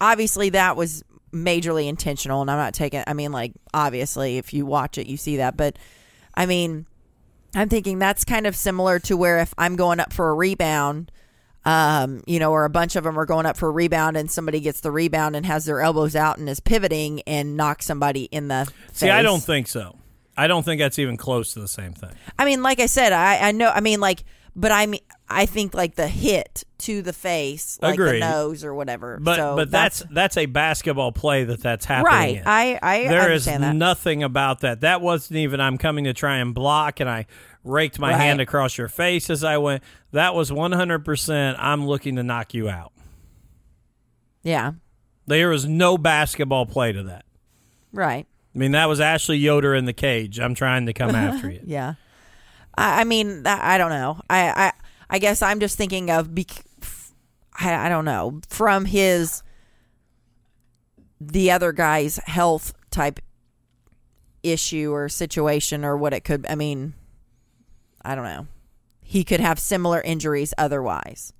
[0.00, 3.02] obviously, that was majorly intentional, and I'm not taking.
[3.06, 5.56] I mean, like obviously, if you watch it, you see that.
[5.56, 5.76] But
[6.34, 6.86] I mean,
[7.56, 11.10] I'm thinking that's kind of similar to where if I'm going up for a rebound.
[11.64, 14.30] Um, you know, or a bunch of them are going up for a rebound, and
[14.30, 18.24] somebody gets the rebound and has their elbows out and is pivoting and knocks somebody
[18.24, 18.70] in the.
[18.92, 19.96] See, I don't think so.
[20.36, 22.12] I don't think that's even close to the same thing.
[22.38, 23.70] I mean, like I said, I I know.
[23.70, 27.94] I mean, like, but I mean, I think like the hit to the face, like
[27.94, 28.22] Agreed.
[28.22, 29.18] the nose or whatever.
[29.20, 32.12] But so but that's that's a basketball play that that's happening.
[32.12, 32.36] right.
[32.36, 32.42] in.
[32.46, 33.74] I I There is that.
[33.74, 34.80] nothing about that.
[34.82, 37.26] That wasn't even I'm coming to try and block and I
[37.68, 38.20] raked my Right.
[38.20, 39.82] hand across your face as I went.
[40.12, 42.92] That was 100% I'm looking to knock you out.
[44.42, 44.72] yeah.
[45.26, 47.26] There was no basketball play to that.
[47.92, 48.26] Right.
[48.54, 50.40] I mean, that was Ashley Yoder in the cage.
[50.40, 51.60] I'm trying to come after you.
[51.66, 51.94] Yeah.
[52.76, 54.20] I, I mean, I don't know.
[54.30, 54.72] I, I
[55.10, 56.34] I guess I'm just thinking of.
[56.34, 56.64] Bec-
[57.60, 59.42] I, I don't know from his
[61.20, 63.20] the other guy's health type
[64.42, 66.46] issue or situation or what it could.
[66.48, 66.94] I mean,
[68.08, 68.46] I don't know.
[69.02, 71.32] He could have similar injuries otherwise.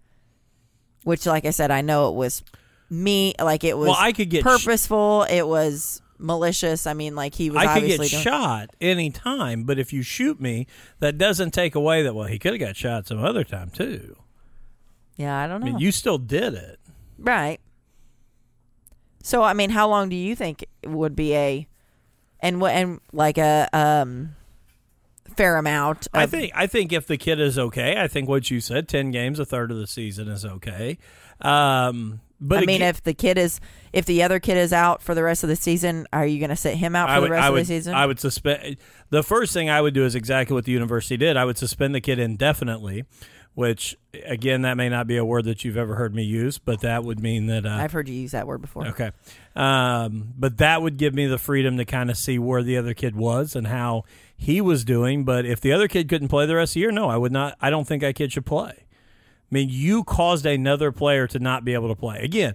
[1.05, 2.43] Which, like I said, I know it was
[2.91, 3.35] me.
[3.41, 5.23] Like it was Well, I could get sh- purposeful.
[5.31, 6.87] it was malicious.
[6.87, 7.59] I mean, like he was.
[7.59, 10.67] I could obviously get doing- shot any time, but if you shoot me,
[11.01, 12.15] that doesn't take away that.
[12.15, 14.17] Well, he could have got shot some other time too.
[15.17, 15.67] Yeah, I don't know.
[15.69, 16.79] I mean, you still did it.
[17.19, 17.61] Right.
[19.23, 21.67] So I mean, how long do you think would be a
[22.41, 24.35] and what and like a um
[25.39, 28.51] fair amount of, I think I think if the kid is okay, I think what
[28.51, 30.99] you said, ten games, a third of the season is okay.
[31.41, 33.61] Um, but I mean again- if the kid is
[33.93, 36.51] if the other kid is out for the rest of the season, are you going
[36.51, 37.95] to sit him out for would, the rest I of the season?
[37.95, 38.77] I would suspend.
[39.11, 41.37] The first thing I would do is exactly what the university did.
[41.37, 43.05] I would suspend the kid indefinitely,
[43.59, 46.83] which again, that may not be a word that you've ever heard me use, but
[46.83, 48.87] that would mean that uh, I've heard you use that word before.
[48.87, 49.11] Okay.
[49.57, 52.95] Um, but that would give me the freedom to kind of see where the other
[52.95, 54.05] kid was and how
[54.37, 55.25] he was doing.
[55.25, 57.33] But if the other kid couldn't play the rest of the year, no, I would
[57.33, 57.57] not.
[57.61, 58.71] I don't think that kid should play.
[58.71, 62.21] I mean, you caused another player to not be able to play.
[62.21, 62.55] Again,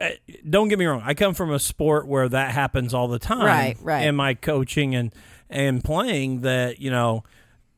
[0.00, 0.16] eh,
[0.50, 1.02] don't get me wrong.
[1.04, 3.46] I come from a sport where that happens all the time.
[3.46, 4.04] Right, right.
[4.04, 5.14] In my coaching and
[5.48, 7.22] and playing, that you know,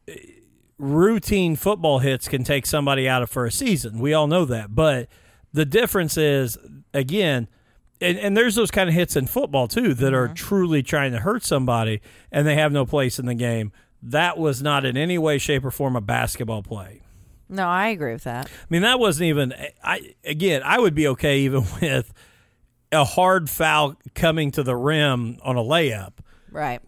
[0.09, 0.15] eh,
[0.81, 3.99] routine football hits can take somebody out of for a season.
[3.99, 4.75] We all know that.
[4.75, 5.09] But
[5.53, 6.57] the difference is,
[6.95, 7.49] again,
[8.01, 10.35] and, and there's those kind of hits in football too that are mm-hmm.
[10.35, 12.01] truly trying to hurt somebody
[12.33, 13.73] and they have no place in the game.
[14.03, 17.03] That was not in any way, shape, or form a basketball play.
[17.51, 18.47] No, I agree with that.
[18.47, 19.53] I mean, that wasn't even.
[19.85, 22.15] I again, I would be okay even with
[22.91, 26.13] a hard foul coming to the rim on a layup.
[26.51, 26.81] Right.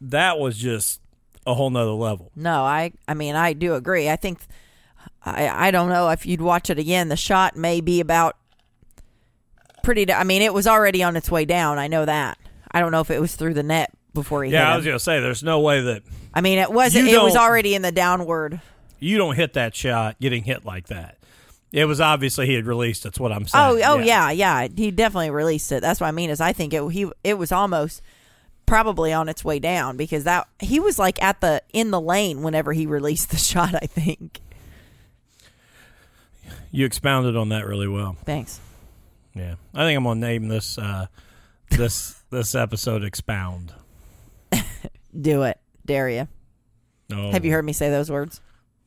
[0.00, 1.00] That was just
[1.48, 2.30] a whole nother level.
[2.36, 4.08] No, I I mean I do agree.
[4.08, 4.40] I think
[5.24, 7.08] I I don't know if you'd watch it again.
[7.08, 8.36] The shot may be about
[9.82, 10.12] pretty.
[10.12, 11.78] I mean, it was already on its way down.
[11.78, 12.38] I know that.
[12.70, 14.98] I don't know if it was through the net before he Yeah, I was gonna
[14.98, 16.02] say, there's no way that
[16.34, 17.08] I mean, it wasn't.
[17.08, 18.60] It was already in the downward.
[18.98, 21.16] you don't hit that shot getting hit like that.
[21.72, 23.02] It was obviously he had released.
[23.02, 23.82] That's what I'm saying.
[23.82, 24.30] Oh, oh yeah.
[24.30, 25.82] yeah, He definitely released it.
[25.82, 26.30] That's what I mean.
[26.30, 28.02] Is I think it he it was almost
[28.68, 32.42] probably on its way down because that he was like at the in the lane
[32.42, 33.74] whenever he released the shot.
[33.74, 34.40] I think.
[36.70, 38.16] You expounded on that really well.
[38.24, 38.60] Thanks.
[39.34, 41.06] Yeah, I think I'm gonna name this uh,
[41.70, 43.72] this this episode "Expound."
[45.20, 46.28] Do it, dare you?
[47.12, 48.40] Oh, Have you heard me say those words?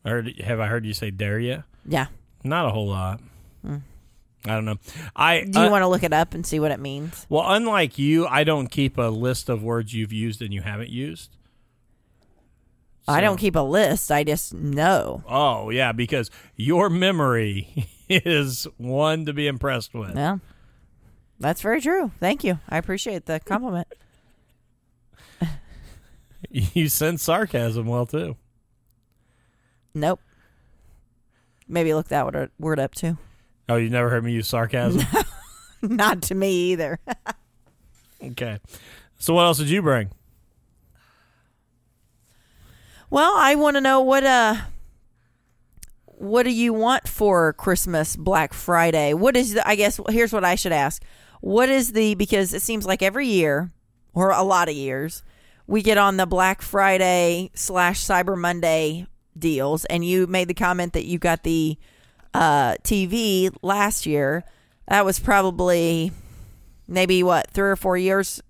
[0.06, 0.40] Heard?
[0.42, 1.64] Have I heard you say "dare you"?
[1.86, 2.08] Yeah.
[2.44, 3.20] Not a whole lot.
[4.46, 4.78] I don't know.
[5.16, 5.42] I.
[5.42, 7.26] Do you uh, want to look it up and see what it means?
[7.30, 10.90] well, unlike you, I don't keep a list of words you've used and you haven't
[10.90, 11.38] used.
[13.08, 14.12] I don't keep a list.
[14.12, 15.24] I just know.
[15.28, 20.16] Oh yeah, because your memory is one to be impressed with.
[20.16, 20.38] Yeah.
[21.40, 22.12] That's very true.
[22.20, 22.60] Thank you.
[22.70, 23.88] I appreciate the compliment.
[26.50, 28.36] You sense sarcasm well too.
[29.94, 30.20] Nope.
[31.68, 33.18] Maybe look that word up too.
[33.70, 35.06] Oh, you never heard me use sarcasm?
[35.82, 37.00] Not to me either.
[38.24, 38.60] okay.
[39.18, 40.12] So what else did you bring?
[43.10, 44.56] Well, I want to know what uh
[46.06, 49.14] what do you want for Christmas, Black Friday?
[49.14, 51.04] What is the I guess here's what I should ask.
[51.42, 53.72] What is the because it seems like every year
[54.14, 55.24] or a lot of years
[55.68, 59.08] we get on the Black Friday slash Cyber Monday
[59.38, 61.78] deals and you made the comment that you got the
[62.34, 64.44] uh TV last year.
[64.88, 66.12] That was probably
[66.88, 68.42] maybe what, three or four years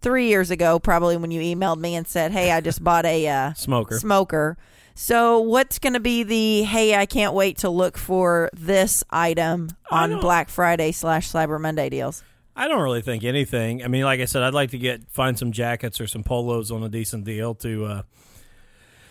[0.00, 3.26] three years ago, probably when you emailed me and said, Hey, I just bought a
[3.28, 3.98] uh Smoker.
[3.98, 4.56] smoker.
[4.94, 6.94] So, what's going to be the hey?
[6.94, 12.22] I can't wait to look for this item on Black Friday slash Cyber Monday deals.
[12.54, 13.82] I don't really think anything.
[13.82, 16.70] I mean, like I said, I'd like to get find some jackets or some polos
[16.70, 18.02] on a decent deal to uh,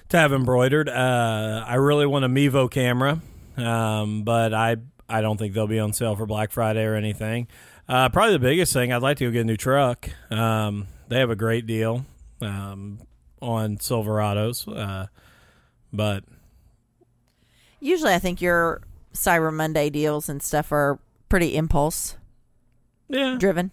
[0.09, 0.89] to have embroidered.
[0.89, 3.21] Uh, I really want a Mevo camera,
[3.61, 7.47] um, but I I don't think they'll be on sale for Black Friday or anything.
[7.87, 10.09] Uh, probably the biggest thing I'd like to go get a new truck.
[10.31, 12.05] Um, they have a great deal
[12.41, 12.99] um,
[13.41, 15.07] on Silverados, uh,
[15.91, 16.23] but
[17.79, 18.81] Usually, I think your
[19.13, 20.99] Cyber Monday deals and stuff are
[21.29, 22.17] pretty impulse
[23.07, 23.71] yeah, driven.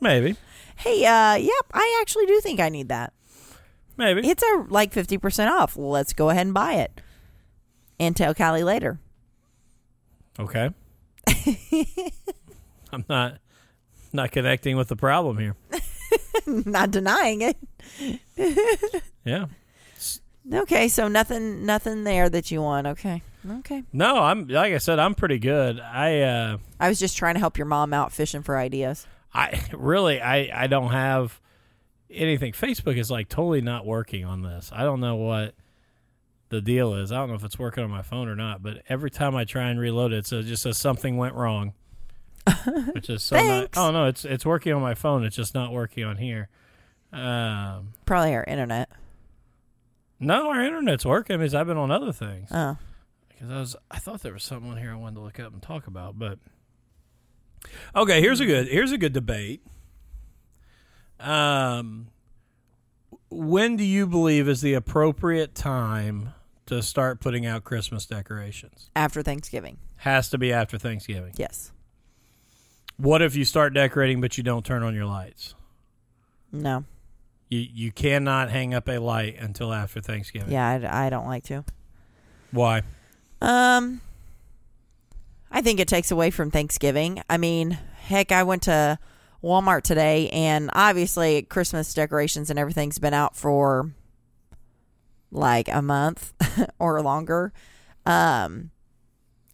[0.00, 0.36] maybe,
[0.76, 3.12] Hey, uh, yep, I actually do think I need that.
[3.96, 4.26] maybe.
[4.26, 5.76] It's a like fifty percent off.
[5.76, 7.00] Let's go ahead and buy it,
[7.98, 8.98] and tell Callie later.
[10.38, 10.70] Okay.
[12.92, 13.38] I'm not
[14.12, 15.56] not connecting with the problem here.
[16.46, 17.56] Not denying it.
[19.24, 19.46] Yeah.
[20.52, 22.86] Okay, so nothing, nothing there that you want.
[22.88, 23.22] Okay,
[23.60, 23.82] okay.
[23.90, 25.80] No, I'm like I said, I'm pretty good.
[25.80, 29.06] I uh I was just trying to help your mom out fishing for ideas.
[29.32, 31.40] I really I I don't have
[32.10, 32.52] anything.
[32.52, 34.70] Facebook is like totally not working on this.
[34.74, 35.54] I don't know what
[36.54, 37.12] the deal is.
[37.12, 39.44] I don't know if it's working on my phone or not, but every time I
[39.44, 41.74] try and reload it, so it just says something went wrong.
[42.92, 45.24] Which is so not, Oh no, it's it's working on my phone.
[45.24, 46.48] It's just not working on here.
[47.12, 48.90] Um Probably our internet.
[50.20, 52.48] no, our internet's working because I've been on other things.
[52.52, 52.76] Oh,
[53.28, 55.52] because I was I thought there was something on here I wanted to look up
[55.52, 56.38] and talk about, but
[57.96, 58.20] okay.
[58.20, 59.62] Here's a good here's a good debate.
[61.18, 62.08] Um,
[63.30, 66.34] when do you believe is the appropriate time
[66.66, 68.90] to start putting out Christmas decorations?
[68.96, 69.78] after Thanksgiving.
[69.96, 71.34] Has to be after Thanksgiving.
[71.36, 71.72] Yes.
[72.96, 75.54] What if you start decorating but you don't turn on your lights?
[76.52, 76.84] No.
[77.48, 80.52] You you cannot hang up a light until after Thanksgiving.
[80.52, 81.64] Yeah, I, I don't like to.
[82.50, 82.82] Why?
[83.40, 84.00] Um,
[85.50, 87.22] I think it takes away from Thanksgiving.
[87.28, 88.98] I mean, heck, I went to
[89.42, 93.90] Walmart today, and obviously Christmas decorations and everything's been out for
[95.34, 96.32] like a month
[96.78, 97.52] or longer.
[98.06, 98.70] Um,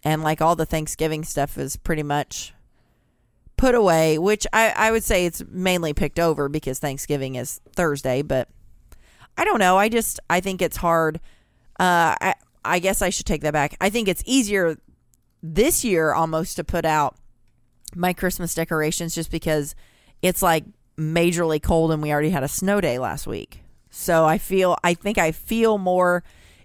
[0.05, 2.55] and like all the Thanksgiving stuff is pretty much
[3.57, 8.22] put away, which I, I would say it's mainly picked over because Thanksgiving is Thursday,
[8.22, 8.49] but
[9.37, 9.76] I don't know.
[9.76, 11.16] I just I think it's hard.
[11.78, 13.76] Uh, I I guess I should take that back.
[13.81, 14.76] I think it's easier
[15.43, 17.16] this year almost to put out
[17.95, 19.74] my Christmas decorations just because
[20.22, 20.64] it's like
[20.99, 23.62] majorly cold and we already had a snow day last week.
[23.91, 26.22] So I feel I think I feel more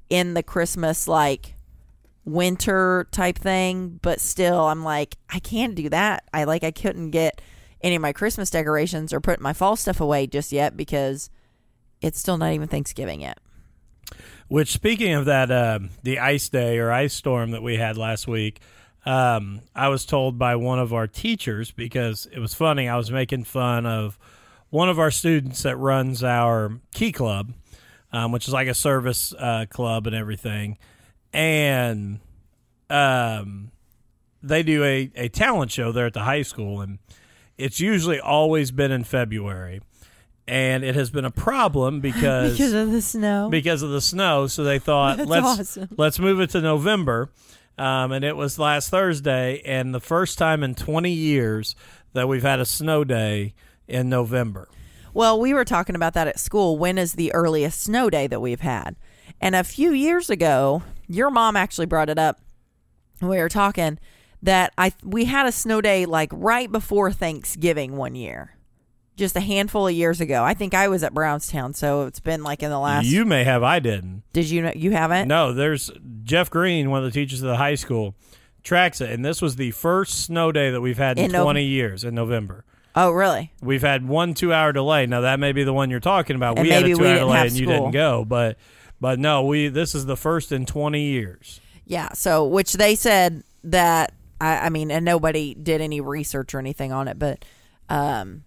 [0.10, 1.56] in the Christmas like
[2.24, 6.24] winter type thing, but still I'm like I can't do that.
[6.34, 7.42] I like I couldn't get
[7.82, 11.30] any of my Christmas decorations or put my fall stuff away just yet because
[12.02, 13.40] it's still not even Thanksgiving yet.
[14.48, 18.28] Which, speaking of that, uh, the ice day or ice storm that we had last
[18.28, 18.60] week,
[19.06, 22.88] um, I was told by one of our teachers because it was funny.
[22.88, 24.20] I was making fun of
[24.70, 27.54] one of our students that runs our Key Club,
[28.12, 30.78] um, which is like a service uh, club and everything,
[31.34, 32.20] and
[32.90, 33.72] um,
[34.42, 37.00] they do a, a talent show there at the high school, and
[37.58, 39.82] it's usually always been in February.
[40.48, 43.50] And it has been a problem because Because of the snow.
[43.50, 44.46] because of the snow.
[44.46, 45.90] So they thought That's let's awesome.
[45.98, 47.32] let's move it to November.
[47.78, 51.76] Um, and it was last Thursday, and the first time in 20 years
[52.14, 53.54] that we've had a snow day
[53.88, 54.68] in November.
[55.14, 56.78] Well, we were talking about that at school.
[56.78, 58.96] When is the earliest snow day that we've had?
[59.40, 62.40] And a few years ago, your mom actually brought it up
[63.20, 64.00] when we were talking
[64.42, 68.52] that I we had a snow day like right before Thanksgiving one year.
[69.18, 70.44] just a handful of years ago.
[70.44, 73.06] I think I was at Brownstown, so it's been like in the last.
[73.06, 74.24] You may have, I didn't.
[74.34, 75.30] did you know you haven't?
[75.30, 75.90] No, there's
[76.24, 78.16] Jeff Green, one of the teachers of the high school,
[78.64, 81.44] tracks it, and this was the first snow day that we've had in, In Nov-
[81.46, 82.66] 20 years in November.
[82.96, 83.52] Oh, really?
[83.62, 85.06] We've had one two hour delay.
[85.06, 86.58] Now that may be the one you're talking about.
[86.58, 88.58] And we had a two hour delay and you didn't go, but
[89.02, 91.60] but no, we this is the first in 20 years.
[91.86, 92.14] Yeah.
[92.14, 96.92] So, which they said that I, I mean, and nobody did any research or anything
[96.92, 97.44] on it, but
[97.90, 98.44] um,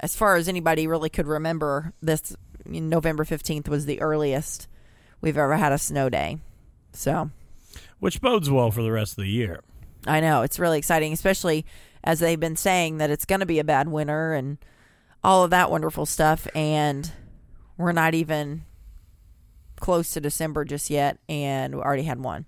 [0.00, 4.68] as far as anybody really could remember, this November fifteenth was the earliest
[5.20, 6.38] we've ever had a snow day.
[6.92, 7.30] So
[7.98, 9.60] Which bodes well for the rest of the year.
[10.06, 11.64] I know it's really exciting, especially
[12.04, 14.58] as they've been saying that it's going to be a bad winter and
[15.24, 17.10] all of that wonderful stuff, and
[17.78, 18.62] we're not even
[19.80, 22.44] close to December just yet, and we already had one.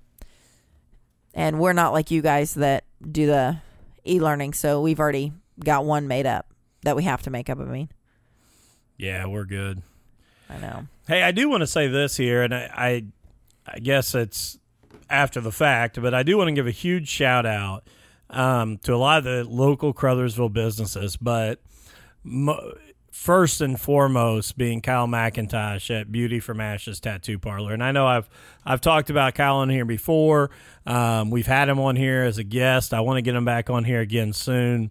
[1.32, 3.58] And we're not like you guys that do the
[4.06, 6.52] e-learning, so we've already got one made up
[6.82, 7.58] that we have to make up.
[7.58, 7.88] I mean,
[8.98, 9.82] Yeah, we're good.
[10.50, 10.86] I know.
[11.08, 13.04] Hey, I do want to say this here, and I, I,
[13.66, 14.58] I guess it's
[15.08, 17.86] after the fact, but I do want to give a huge shout out
[18.30, 21.60] um, to a lot of the local Crothersville businesses, but
[22.24, 22.72] mo-
[23.12, 27.72] first and foremost being Kyle McIntosh at Beauty from Ashes Tattoo Parlor.
[27.72, 28.28] And I know I've
[28.64, 30.50] I've talked about Kyle on here before.
[30.84, 32.92] Um, we've had him on here as a guest.
[32.92, 34.90] I want to get him back on here again soon.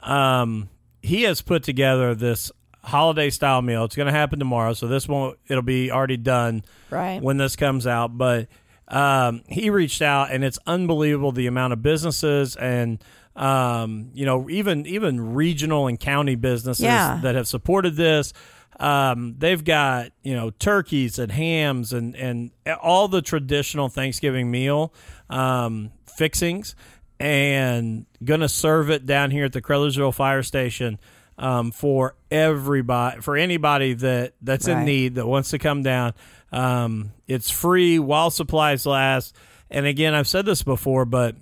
[0.00, 0.68] Um,
[1.02, 2.50] he has put together this
[2.82, 3.84] holiday style meal.
[3.84, 5.38] It's going to happen tomorrow, so this won't.
[5.48, 7.20] It'll be already done Right.
[7.20, 8.16] when this comes out.
[8.16, 8.48] But
[8.88, 13.02] um, he reached out, and it's unbelievable the amount of businesses and
[13.34, 17.20] um, you know even even regional and county businesses Yeah.
[17.22, 18.32] that have supported this.
[18.78, 22.50] Um, they've got you know turkeys and hams and and
[22.82, 24.92] all the traditional Thanksgiving meal
[25.30, 26.74] um, fixings,
[27.18, 30.98] and gonna serve it down here at the Crothersville Fire Station
[31.38, 36.12] um, for everybody for anybody that that's in need that wants to come down.
[36.52, 39.34] Um, it's free while supplies last.
[39.70, 41.34] And again, I've said this before, but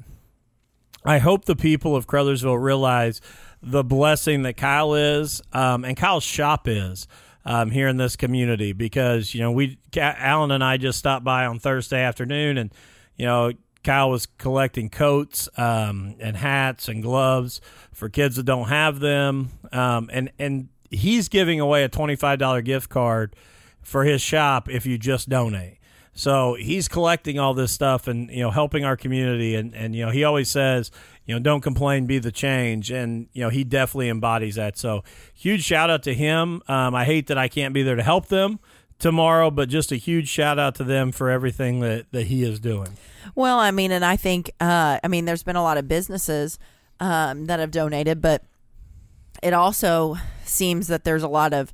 [1.04, 3.20] I hope the people of Crothersville realize
[3.62, 7.06] the blessing that Kyle is um, and Kyle's shop is
[7.44, 11.44] um, here in this community because, you know, we, Alan and I just stopped by
[11.46, 12.72] on Thursday afternoon and,
[13.16, 13.52] you know,
[13.82, 17.60] Kyle was collecting coats um, and hats and gloves
[17.92, 19.50] for kids that don't have them.
[19.72, 23.36] Um, and, and he's giving away a $25 gift card
[23.84, 25.78] for his shop if you just donate.
[26.14, 30.04] So he's collecting all this stuff and you know helping our community and and you
[30.04, 30.92] know he always says
[31.26, 34.78] you know don't complain be the change and you know he definitely embodies that.
[34.78, 35.02] So
[35.34, 36.62] huge shout out to him.
[36.68, 38.60] Um, I hate that I can't be there to help them
[38.98, 42.60] tomorrow, but just a huge shout out to them for everything that that he is
[42.60, 42.96] doing.
[43.34, 46.58] Well, I mean, and I think, uh, I mean, there's been a lot of businesses
[47.00, 48.44] um, that have donated, but
[49.42, 51.72] it also seems that there's a lot of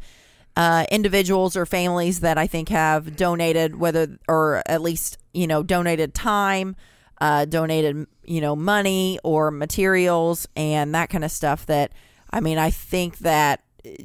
[0.61, 5.63] uh, individuals or families that I think have donated, whether or at least you know
[5.63, 6.77] donated time,
[7.19, 11.65] uh, donated you know money or materials and that kind of stuff.
[11.65, 11.93] That
[12.29, 13.63] I mean, I think that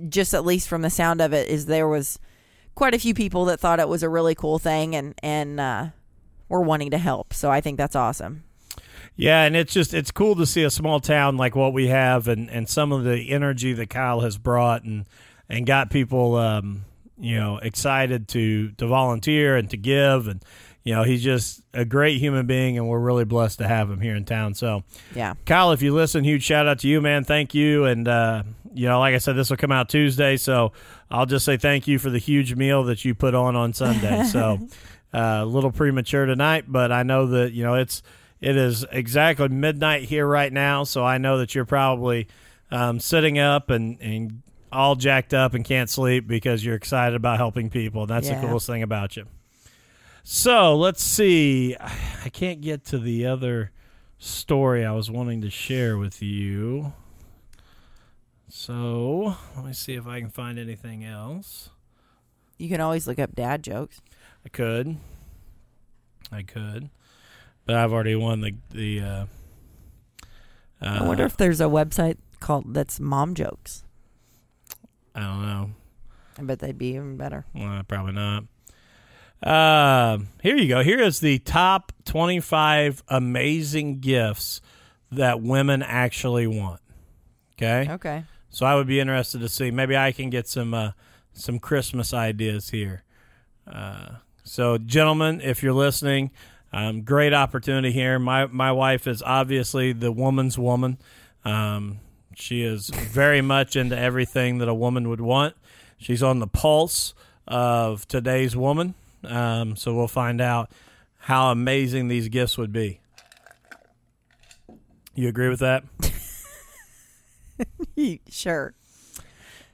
[0.07, 2.19] just at least from the sound of it, is there was
[2.73, 5.87] quite a few people that thought it was a really cool thing and and uh,
[6.47, 7.33] were wanting to help.
[7.33, 8.45] So I think that's awesome.
[9.17, 12.29] Yeah, and it's just it's cool to see a small town like what we have,
[12.29, 15.05] and and some of the energy that Kyle has brought, and
[15.49, 16.85] and got people, um,
[17.19, 20.43] you know, excited to to volunteer and to give, and
[20.83, 23.99] you know, he's just a great human being, and we're really blessed to have him
[24.01, 24.53] here in town.
[24.53, 24.83] So,
[25.15, 25.33] Yeah.
[25.45, 27.23] Kyle, if you listen, huge shout out to you, man.
[27.23, 28.43] Thank you, and uh,
[28.73, 30.73] you know, like I said, this will come out Tuesday, so
[31.09, 34.25] I'll just say thank you for the huge meal that you put on on Sunday.
[34.25, 34.59] so,
[35.13, 38.03] uh, a little premature tonight, but I know that you know it's
[38.41, 42.27] it is exactly midnight here right now, so I know that you're probably
[42.69, 44.43] um, sitting up and and
[44.75, 48.05] all jacked up and can't sleep because you're excited about helping people.
[48.05, 48.39] That's Yeah.
[48.41, 49.25] the coolest thing about you.
[50.23, 51.75] So let's see.
[51.79, 53.71] I can't get to the other
[54.17, 56.93] story I was wanting to share with you.
[58.49, 61.69] So let me see if I can find anything else.
[62.57, 64.01] You can always look up dad jokes.
[64.45, 64.97] I could.
[66.31, 66.89] I could.
[67.65, 69.25] But I've already won the the uh,
[70.81, 73.83] uh I wonder if there's a website called that's mom jokes.
[75.15, 75.69] I don't know.
[76.37, 77.45] I bet they'd be even better.
[77.55, 78.43] Well, probably not.
[79.41, 80.83] Uh, here you go.
[80.83, 84.61] Here is the top 25 amazing gifts
[85.11, 86.81] that women actually want.
[87.53, 87.91] Okay?
[87.93, 88.23] Okay.
[88.49, 89.71] So I would be interested to see.
[89.71, 90.91] Maybe I can get some uh,
[91.33, 93.03] some Christmas ideas here.
[93.67, 96.31] Uh, so, gentlemen, if you're listening,
[96.71, 98.19] um, great opportunity here.
[98.19, 100.97] My my wife is obviously the woman's woman.
[101.43, 101.99] Um,
[102.35, 105.55] She is very much into everything that a woman would want.
[105.97, 107.13] She's on the pulse
[107.47, 108.95] of today's woman.
[109.23, 110.71] Um, so we'll find out
[111.17, 112.99] how amazing these gifts would be.
[115.15, 115.83] You agree with that?
[118.29, 118.73] sure.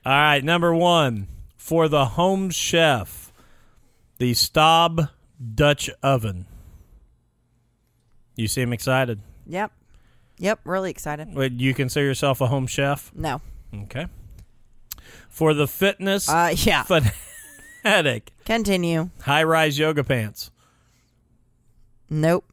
[0.06, 3.34] All right, number one for the home chef,
[4.18, 5.10] the Staub
[5.56, 6.46] Dutch oven.
[8.36, 9.20] You seem excited.
[9.48, 9.72] Yep.
[10.42, 10.62] Yep.
[10.66, 11.34] Really excited.
[11.36, 13.12] Would you consider yourself a home chef?
[13.16, 13.42] No.
[13.74, 14.08] Okay.
[15.30, 16.84] For the fitness Uh, yeah.
[16.84, 19.12] fanatic, Continue.
[19.22, 20.50] high rise yoga pants.
[22.10, 22.44] Nope.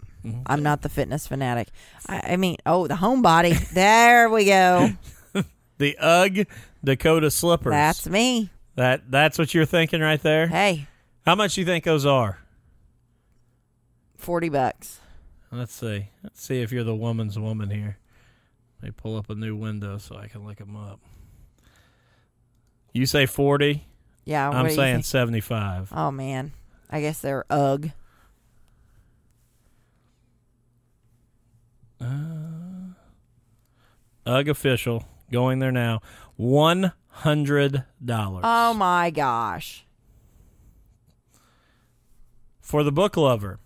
[0.46, 1.68] I'm not the fitness fanatic.
[2.06, 3.70] I, I mean, oh, the homebody.
[3.72, 4.90] there we go.
[5.78, 6.48] The UGG
[6.82, 7.70] Dakota slippers.
[7.70, 8.50] That's me.
[8.74, 9.08] that.
[9.12, 10.48] That's what you're thinking right there.
[10.48, 10.88] Hey,
[11.24, 12.38] How much do you think those are?
[14.16, 15.00] 40 bucks.
[15.50, 16.10] Let's see.
[16.22, 17.98] Let's see if you're the woman's woman here.
[18.82, 21.00] Let me pull up a new window so I can look them up.
[22.92, 23.84] You say 40.
[24.24, 24.50] Yeah.
[24.50, 25.92] I'm saying 75.
[25.92, 26.52] Oh, man.
[26.90, 27.92] I guess they're UGG.
[32.00, 32.92] Uh,
[34.26, 36.00] UGG official going there now.
[36.38, 37.84] $100.
[38.44, 39.84] Oh, my gosh.
[42.60, 43.58] For the book lover,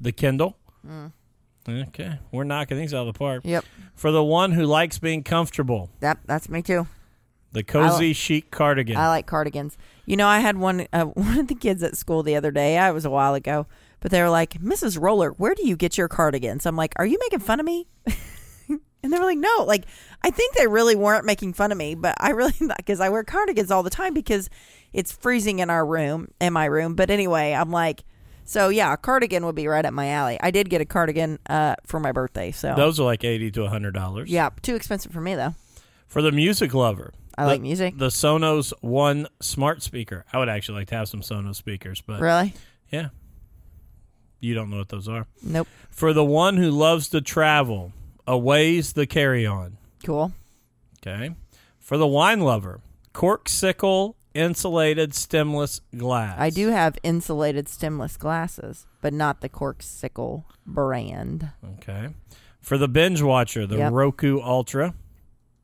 [0.00, 0.56] the Kindle.
[0.86, 1.12] Mm.
[1.68, 2.18] Okay.
[2.30, 3.42] We're knocking these out of the park.
[3.44, 3.64] Yep.
[3.94, 6.86] For the one who likes being comfortable, That, that's me too.
[7.52, 8.96] the cozy chic cardigan.
[8.96, 9.78] I like cardigans.
[10.04, 12.76] You know, I had one uh, one of the kids at school the other day.
[12.76, 13.66] I was a while ago,
[14.00, 15.00] but they were like, "Mrs.
[15.00, 17.86] Roller, where do you get your cardigans?" I'm like, "Are you making fun of me?"
[18.68, 19.86] and they were like, "No." Like,
[20.22, 23.24] I think they really weren't making fun of me, but I really because I wear
[23.24, 24.50] cardigans all the time because
[24.92, 26.94] it's freezing in our room, in my room.
[26.94, 28.04] But anyway, I'm like,
[28.44, 30.38] so yeah, a cardigan would be right up my alley.
[30.40, 33.60] I did get a cardigan uh, for my birthday, so Those are like 80 to
[33.60, 34.24] $100.
[34.28, 35.54] yeah, too expensive for me though.
[36.06, 37.98] For the music lover, I the- like music.
[37.98, 40.24] The Sonos One smart speaker.
[40.32, 42.54] I would actually like to have some Sonos speakers, but Really?
[42.90, 43.08] yeah.
[44.40, 45.26] You don't know what those are.
[45.42, 45.66] Nope.
[45.90, 47.92] For the one who loves to travel,
[48.26, 49.78] a Away's the carry on.
[50.04, 50.32] Cool.
[51.00, 51.34] Okay.
[51.78, 52.80] For the wine lover,
[53.14, 56.36] Corksicle insulated stemless glass.
[56.38, 61.50] I do have insulated stemless glasses, but not the Corksicle brand.
[61.78, 62.08] Okay.
[62.60, 63.92] For the binge watcher, the Yep.
[63.92, 64.94] Roku Ultra.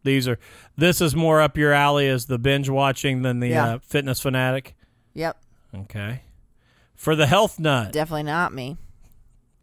[0.02, 0.38] These are
[0.76, 3.64] this is more up your alley as the binge watching than the Yeah.
[3.74, 4.74] uh, fitness fanatic.
[5.14, 5.36] Yep,
[5.74, 6.22] Okay.
[6.94, 8.76] For the health nut, definitely not me.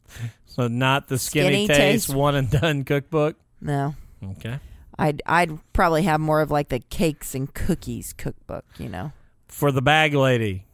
[0.45, 2.15] so not the skinny, Skinny taste, taste.
[2.17, 3.35] one and done cookbook.
[3.61, 4.59] No, Okay.
[4.99, 8.65] I'd I'd probably have more of like the cakes and cookies cookbook.
[8.77, 9.11] You know.
[9.47, 10.65] For the bag lady,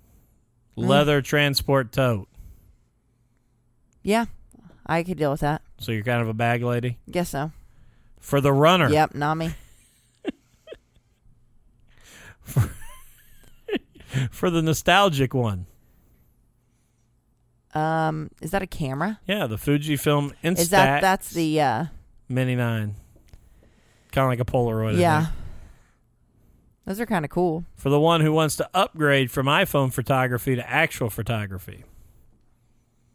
[0.77, 0.87] Mm.
[0.87, 2.27] leather transport tote.
[4.01, 4.25] Yeah,
[4.85, 5.61] I could deal with that.
[5.79, 6.97] So you're kind of a bag lady.
[7.11, 7.51] Guess so.
[8.19, 9.53] For the runner, Yep, Nami.
[14.31, 15.65] for the nostalgic one,
[17.73, 19.19] Um, is that a camera?
[19.27, 21.85] yeah, the Fujifilm Instax Is that that's the uh
[22.29, 22.95] Mini Nine,
[24.13, 24.97] kind of like a Polaroid.
[24.97, 25.27] Yeah.
[26.85, 27.65] Those are kind of cool.
[27.75, 31.83] For the one who wants to upgrade from iPhone photography to actual photography.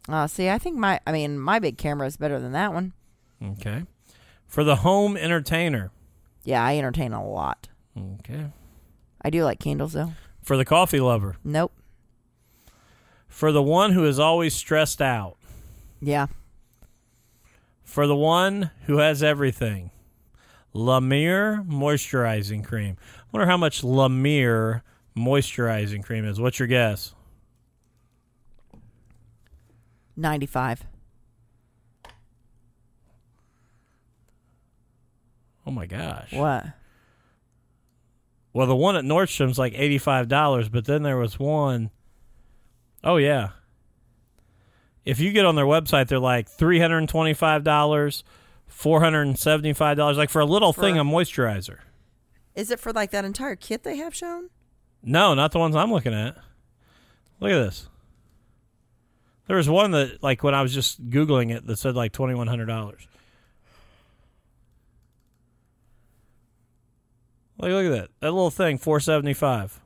[0.07, 2.93] Uh, see, I think my I mean my big camera is better than that one.
[3.43, 3.83] Okay.
[4.47, 5.91] For the home entertainer.
[6.43, 7.69] Yeah, I entertain a lot.
[7.97, 8.47] Okay.
[9.21, 10.13] I do like candles though.
[10.41, 11.35] For the coffee lover.
[11.43, 11.71] Nope.
[13.27, 15.37] For the one who is always stressed out.
[16.01, 16.27] Yeah.
[17.83, 19.91] For the one who has everything.
[20.73, 22.97] La Mer moisturizing cream.
[23.17, 24.83] I wonder how much La Mer
[25.17, 26.39] moisturizing cream is.
[26.39, 27.13] What's your guess?
[30.15, 30.85] 95.
[35.65, 36.33] Oh my gosh.
[36.33, 36.65] What?
[38.51, 41.91] Well, the one at Nordstrom's like $85, but then there was one
[43.03, 43.49] Oh yeah.
[45.05, 48.23] If you get on their website, they're like $325
[48.69, 51.79] four hundred and seventy-five dollars, like for a little For- thing, a moisturizer.
[52.55, 54.49] Is it for like that entire kit they have shown?
[55.03, 56.35] No, not the ones I'm looking at.
[57.39, 57.87] Look at this.
[59.47, 62.47] There was one that, like, when I was just googling it, that said like twenty-one
[62.47, 63.07] hundred dollars.
[67.57, 68.09] Like, look at that.
[68.19, 69.79] That little thing, four seventy-five.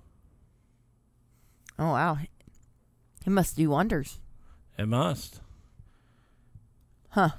[1.80, 2.18] Oh wow.
[3.26, 4.20] It must do wonders.
[4.78, 5.42] It must.
[7.10, 7.30] Huh.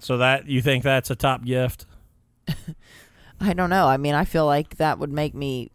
[0.00, 1.86] So that you think that's a top gift?
[3.40, 3.86] I don't know.
[3.86, 5.70] I mean, I feel like that would make me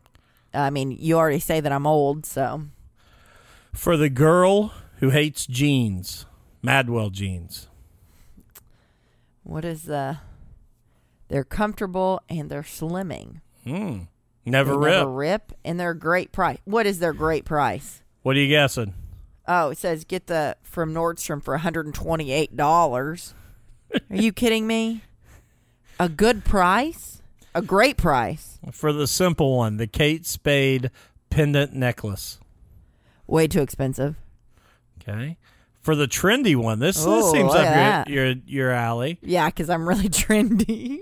[0.54, 2.64] I mean, you already say that I'm old, so
[3.74, 6.26] For the girl who hates jeans,
[6.64, 7.68] Madewell jeans.
[9.44, 10.20] what is the
[11.28, 13.42] They're comfortable and they're slimming.
[13.64, 14.02] Hmm.
[14.46, 14.94] Never They rip.
[14.98, 16.58] never rip, and they're great price.
[16.66, 18.02] What is their great price?
[18.24, 18.94] What are you guessing?
[19.48, 23.34] Oh, it says get the from Nordstrom for $128.
[24.10, 25.04] Are you kidding me?
[26.00, 27.22] A good price?
[27.56, 28.60] A great price.
[28.72, 30.90] For the simple one, the Kate Spade
[31.30, 32.40] pendant necklace.
[33.28, 34.16] Way too expensive.
[35.02, 35.38] Okay.
[35.82, 39.20] For the trendy one, this, this Oh, seems up at your, your your alley.
[39.22, 41.00] Yeah, because I'm really trendy.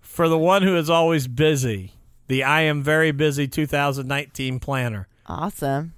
[0.00, 1.92] For the one who is always busy,
[2.28, 5.08] the I am very busy 2019 planner.
[5.26, 5.94] awesome.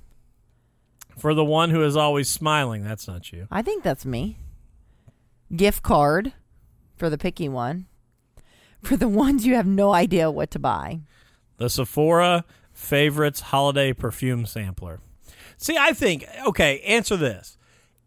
[1.19, 3.47] For the one who is always smiling, that's not you.
[3.51, 4.39] I think that's me.
[5.55, 6.33] Gift card
[6.97, 7.87] for the picky one.
[8.83, 11.01] For the ones you have no idea what to buy.
[11.59, 15.01] The Sephora favorites holiday perfume sampler.
[15.57, 16.81] See, I think okay.
[16.81, 17.57] Answer this: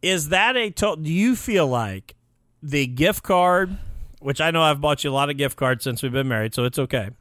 [0.01, 2.15] Is that a to- do you feel like
[2.61, 3.77] the gift card,
[4.19, 6.53] which I know I've bought you a lot of gift cards since we've been married,
[6.53, 7.11] so it's okay.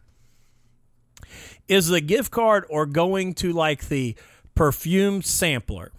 [1.68, 4.16] Is the gift card or going to like the
[4.54, 5.92] perfume sampler?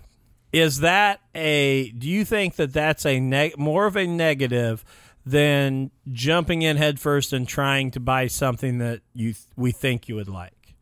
[0.56, 1.91] Is that a?
[1.91, 4.86] Do you think that that's a neg- more of a negative
[5.26, 10.16] than jumping in headfirst and trying to buy something that you th- we think you
[10.16, 10.76] would like?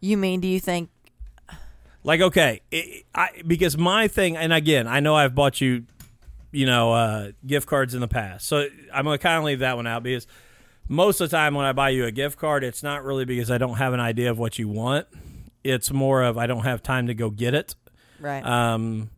[0.00, 0.88] You mean, do you think
[2.04, 5.84] Like, okay, it, I, because my thing, and again, I know I've bought you,
[6.52, 9.76] you know, uh, gift cards in the past, so I'm gonna kind of leave that
[9.76, 10.26] one out because
[10.88, 13.50] most of the time when I buy you a gift card, it's not really because
[13.50, 15.06] I don't have an idea of what you want.
[15.62, 17.74] It's more of I don't have time to go get it.
[18.22, 18.44] Right?
[18.44, 19.10] Um,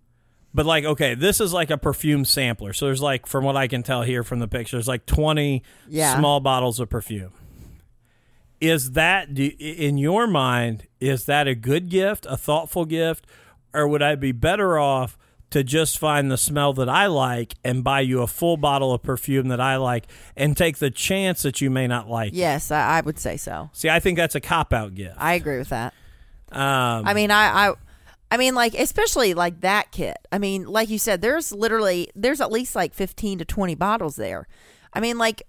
[0.52, 2.72] but like, okay, this is like a perfume sampler.
[2.72, 6.16] So there's like, from what I can tell here from the pictures, like 20 Yeah.
[6.18, 7.32] small bottles of perfume.
[8.60, 10.86] Is that do, in your mind?
[11.00, 13.26] Is that a good gift, a thoughtful gift,
[13.74, 15.18] or would I be better off
[15.50, 19.02] to just find the smell that I like and buy you a full bottle of
[19.02, 22.30] perfume that I like and take the chance that you may not like?
[22.32, 23.70] yes, I, I would say so.
[23.72, 25.16] See, I think that's a cop out gift.
[25.18, 25.92] I agree with that.
[26.50, 27.74] Um, I mean, I, I,
[28.34, 30.18] I mean, like especially like that kit.
[30.32, 34.16] I mean, like you said, there's literally there's at least like fifteen to twenty bottles
[34.16, 34.48] there.
[34.92, 35.44] I mean, like,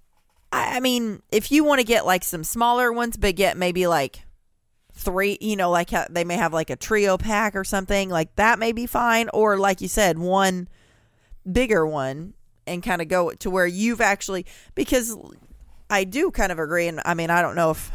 [0.51, 3.87] I, I mean, if you want to get like some smaller ones, but get maybe
[3.87, 4.21] like
[4.93, 8.59] three, you know, like they may have like a trio pack or something like that,
[8.59, 9.29] may be fine.
[9.33, 10.67] Or like you said, one
[11.51, 12.35] bigger one
[12.67, 15.17] and kind of go to where you've actually because
[15.89, 17.91] I do kind of agree, and I mean, I don't know if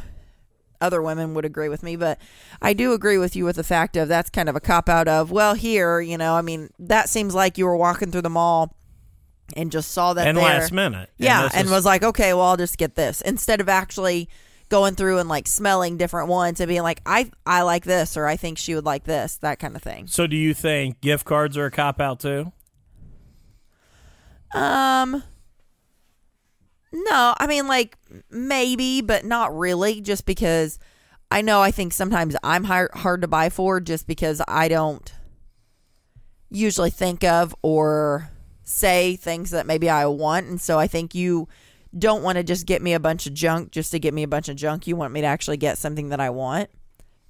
[0.80, 2.18] other women would agree with me, but
[2.62, 5.08] I do agree with you with the fact of that's kind of a cop out
[5.08, 8.30] of, well, here, you know, I mean, that seems like you were walking through the
[8.30, 8.74] mall
[9.56, 10.44] and just saw that and there.
[10.44, 11.10] last minute.
[11.18, 14.28] Yeah, this and is- was like, okay, well, I'll just get this instead of actually
[14.68, 18.26] going through and like smelling different ones and being like, I I like this or
[18.26, 20.06] I think she would like this, that kind of thing.
[20.06, 22.52] So, do you think gift cards are a cop out too?
[24.52, 25.22] Um
[26.92, 27.96] No, I mean like
[28.30, 30.78] maybe, but not really just because
[31.30, 35.12] I know I think sometimes I'm hard, hard to buy for just because I don't
[36.50, 38.30] usually think of or
[38.64, 41.48] say things that maybe I want and so I think you
[41.96, 44.28] don't want to just get me a bunch of junk just to get me a
[44.28, 44.86] bunch of junk.
[44.86, 46.70] You want me to actually get something that I want.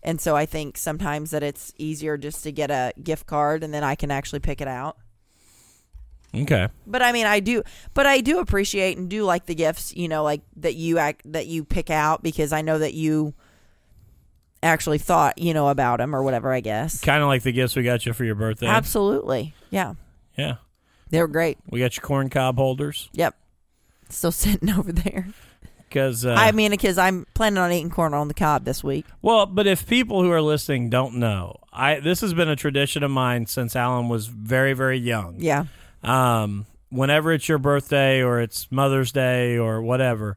[0.03, 3.73] And so I think sometimes that it's easier just to get a gift card and
[3.73, 4.97] then I can actually pick it out.
[6.35, 6.69] Okay.
[6.87, 7.63] But I mean, I do,
[7.95, 11.23] but I do appreciate and do like the gifts, you know, like that you act
[11.33, 13.35] that you pick out because I know that you
[14.63, 16.53] actually thought, you know, about them or whatever.
[16.53, 18.67] I guess Kind of like the gifts we got you for your birthday.
[18.67, 19.95] absolutely, yeah,
[20.37, 20.57] Yeah.
[21.11, 21.59] they were great.
[21.69, 23.35] We got your corn cob holders Yep,
[24.09, 25.29] still sitting over there.
[25.89, 29.07] because uh, I mean, because I'm planning on eating corn on the cob this week.
[29.23, 33.03] well, but if people who are listening don't know, I this has been a tradition
[33.03, 35.37] of mine since Alan was very very young.
[35.39, 35.65] Yeah,
[36.03, 40.37] Um, whenever it's your birthday or it's Mother's Day or whatever,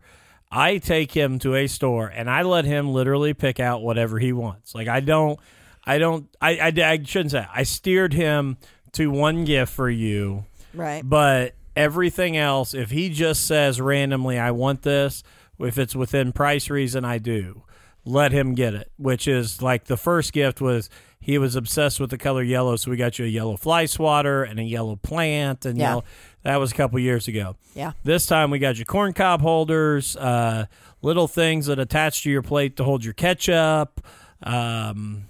[0.52, 4.34] I take him to a store and I let him literally pick out whatever he
[4.34, 4.76] wants.
[4.76, 5.40] Like I don't,
[5.84, 7.46] I don't, I, I, I shouldn't say.
[7.54, 8.58] I steered him
[8.94, 11.02] to one gift for you, right.
[11.04, 15.24] but everything else, if he just says randomly, "I want this,"
[15.60, 17.64] if it's within price reason, I do.
[18.06, 18.92] Let him get it.
[18.98, 20.90] Which is like the first gift was
[21.24, 24.44] he was obsessed with the color yellow, so we got you a yellow fly swatter
[24.44, 25.90] and a yellow plant, and Yeah.
[25.90, 26.04] yellow,
[26.44, 27.56] that was a couple years ago.
[27.74, 30.66] Yeah, This time we got you corn cob holders, uh,
[31.02, 34.06] little things that attach to your plate to hold your ketchup.
[34.44, 35.26] Um,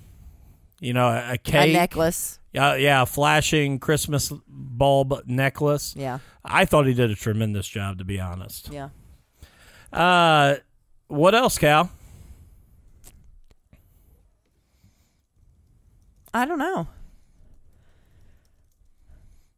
[0.79, 2.39] you know, a, a a necklace.
[2.51, 5.93] Yeah, yeah, a flashing Christmas bulb necklace.
[5.95, 8.69] Yeah, I thought he did a tremendous job, to be honest.
[8.71, 8.89] yeah.
[9.91, 10.55] Uh,
[11.07, 11.91] what else, Cal?
[16.34, 16.88] I don't know.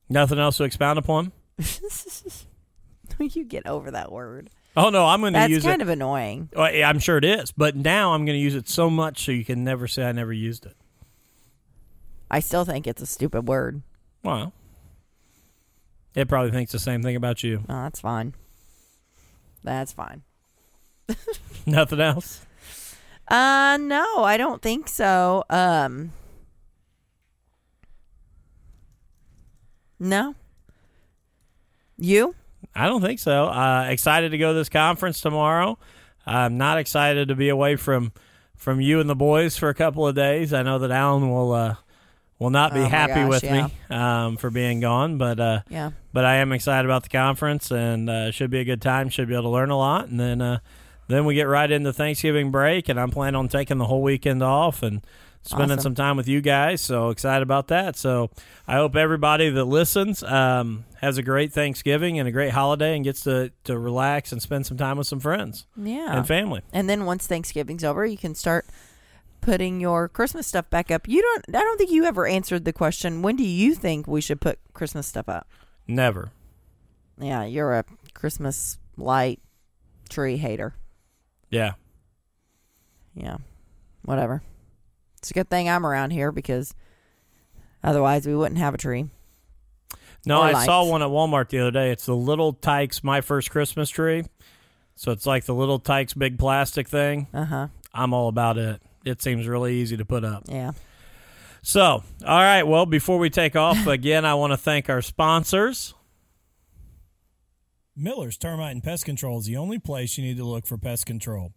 [0.09, 1.31] Nothing else to expound upon?
[3.19, 4.49] you get over that word.
[4.77, 5.61] Oh no, I'm going to use it.
[5.63, 6.49] That's kind of annoying.
[6.55, 9.31] Yeah, I'm sure it is, but now I'm going to use it so much so
[9.31, 10.75] you can never say I never used it.
[12.29, 13.81] I still think it's a stupid word.
[14.23, 14.51] Well,
[16.13, 17.63] it probably thinks the same thing about you.
[17.69, 18.33] Oh, that's fine.
[19.63, 20.23] That's fine.
[21.65, 22.45] Nothing else.
[23.27, 25.43] Uh no, I don't think so.
[25.49, 26.11] Um
[30.05, 30.35] No.
[31.97, 32.35] You?
[32.75, 33.45] I don't think so.
[33.45, 35.77] Uh, excited to go to this conference tomorrow.
[36.25, 38.11] I'm not excited to be away from
[38.55, 40.53] from you and the boys for a couple of days.
[40.53, 41.75] I know that Alan will uh,
[42.39, 43.67] will not be Oh happy gosh, with yeah.
[43.67, 45.91] me um, for being gone, but uh, Yeah.
[46.13, 49.09] but I am excited about the conference and uh, should be a good time.
[49.09, 50.59] Should be able to learn a lot, and then uh,
[51.07, 54.41] then we get right into Thanksgiving break, and I'm planning on taking the whole weekend
[54.43, 55.01] off and
[55.45, 55.79] spending Awesome.
[55.81, 56.81] some time with you guys.
[56.81, 57.95] So excited about that.
[57.95, 58.29] So
[58.67, 63.03] I hope everybody that listens um, has a great Thanksgiving and a great holiday and
[63.05, 66.17] gets to to relax and spend some time with some friends Yeah.
[66.17, 66.61] and family.
[66.73, 68.65] And then once Thanksgiving's over, you can start
[69.41, 71.07] putting your Christmas stuff back up.
[71.07, 74.21] You don't I don't think you ever answered the question, when do you think we
[74.21, 75.47] should put Christmas stuff up?
[75.87, 76.31] Never.
[77.19, 77.85] Yeah, you're a
[78.15, 79.39] Christmas light
[80.09, 80.73] tree hater.
[81.51, 81.73] Yeah.
[83.13, 83.37] Yeah.
[84.03, 84.41] Whatever.
[85.25, 86.75] It's a good thing I'm around here because
[87.83, 89.07] otherwise we wouldn't have a tree.
[90.23, 91.89] No, Or I saw one at Walmart the other day.
[91.89, 94.25] It's the Little Tikes My First Christmas Tree.
[94.95, 97.25] So it's like the Little Tikes big plastic thing.
[97.33, 97.69] Uh-huh.
[97.91, 98.83] I'm all about it.
[99.03, 100.43] It seems really easy to put up.
[100.45, 100.73] Yeah.
[101.63, 102.61] So, all right.
[102.61, 105.95] Well, before we take off, again, I want to thank our sponsors.
[107.95, 111.07] Miller's Termite and Pest Control is the only place you need to look for pest
[111.07, 111.51] control.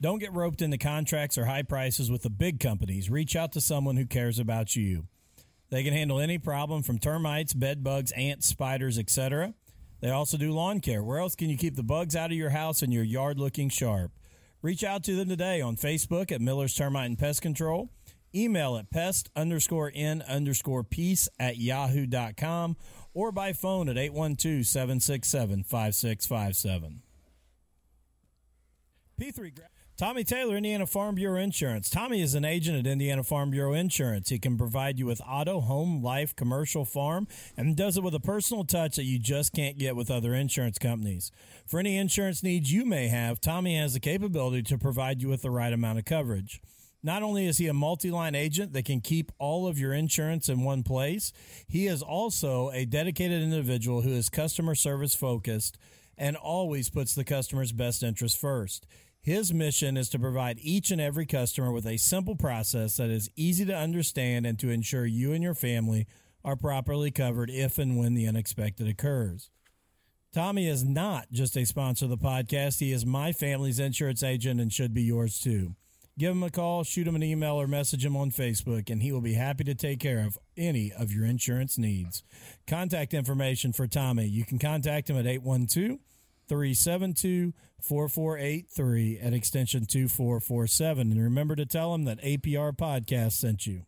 [0.00, 3.10] Don't get roped into contracts or high prices with the big companies.
[3.10, 5.06] Reach out to someone who cares about you.
[5.68, 9.54] They can handle any problem from termites, bed bugs, ants, spiders, etc.
[10.00, 11.02] They also do lawn care.
[11.02, 13.68] Where else can you keep the bugs out of your house and your yard looking
[13.68, 14.12] sharp?
[14.62, 17.90] Reach out to them today on Facebook at Miller's Termite and Pest Control.
[18.34, 22.76] Email at pest underscore n underscore peace at yahoo.com
[23.12, 27.02] or by phone at 812 767 5657.
[29.20, 29.69] P3 Gra-
[30.00, 31.90] Tommy Taylor, Indiana Farm Bureau Insurance.
[31.90, 34.30] Tommy is an agent at Indiana Farm Bureau Insurance.
[34.30, 38.18] He can provide you with auto, home, life, commercial, farm, and does it with a
[38.18, 41.30] personal touch that you just can't get with other insurance companies.
[41.66, 45.42] For any insurance needs you may have, Tommy has the capability to provide you with
[45.42, 46.62] the right amount of coverage.
[47.02, 50.48] Not only is he a multi line agent that can keep all of your insurance
[50.48, 51.30] in one place,
[51.68, 55.76] he is also a dedicated individual who is customer service focused
[56.16, 58.86] and always puts the customer's best interest first.
[59.22, 63.30] His mission is to provide each and every customer with a simple process that is
[63.36, 66.06] easy to understand and to ensure you and your family
[66.42, 69.50] are properly covered if and when the unexpected occurs.
[70.32, 74.58] Tommy is not just a sponsor of the podcast, he is my family's insurance agent
[74.58, 75.74] and should be yours too.
[76.18, 79.12] Give him a call, shoot him an email, or message him on Facebook, and he
[79.12, 82.22] will be happy to take care of any of your insurance needs.
[82.66, 84.26] Contact information for Tommy.
[84.26, 85.98] You can contact him at 812
[86.50, 91.12] 372 4483 at extension 2447.
[91.12, 93.82] And remember to tell them that APR Podcast sent you.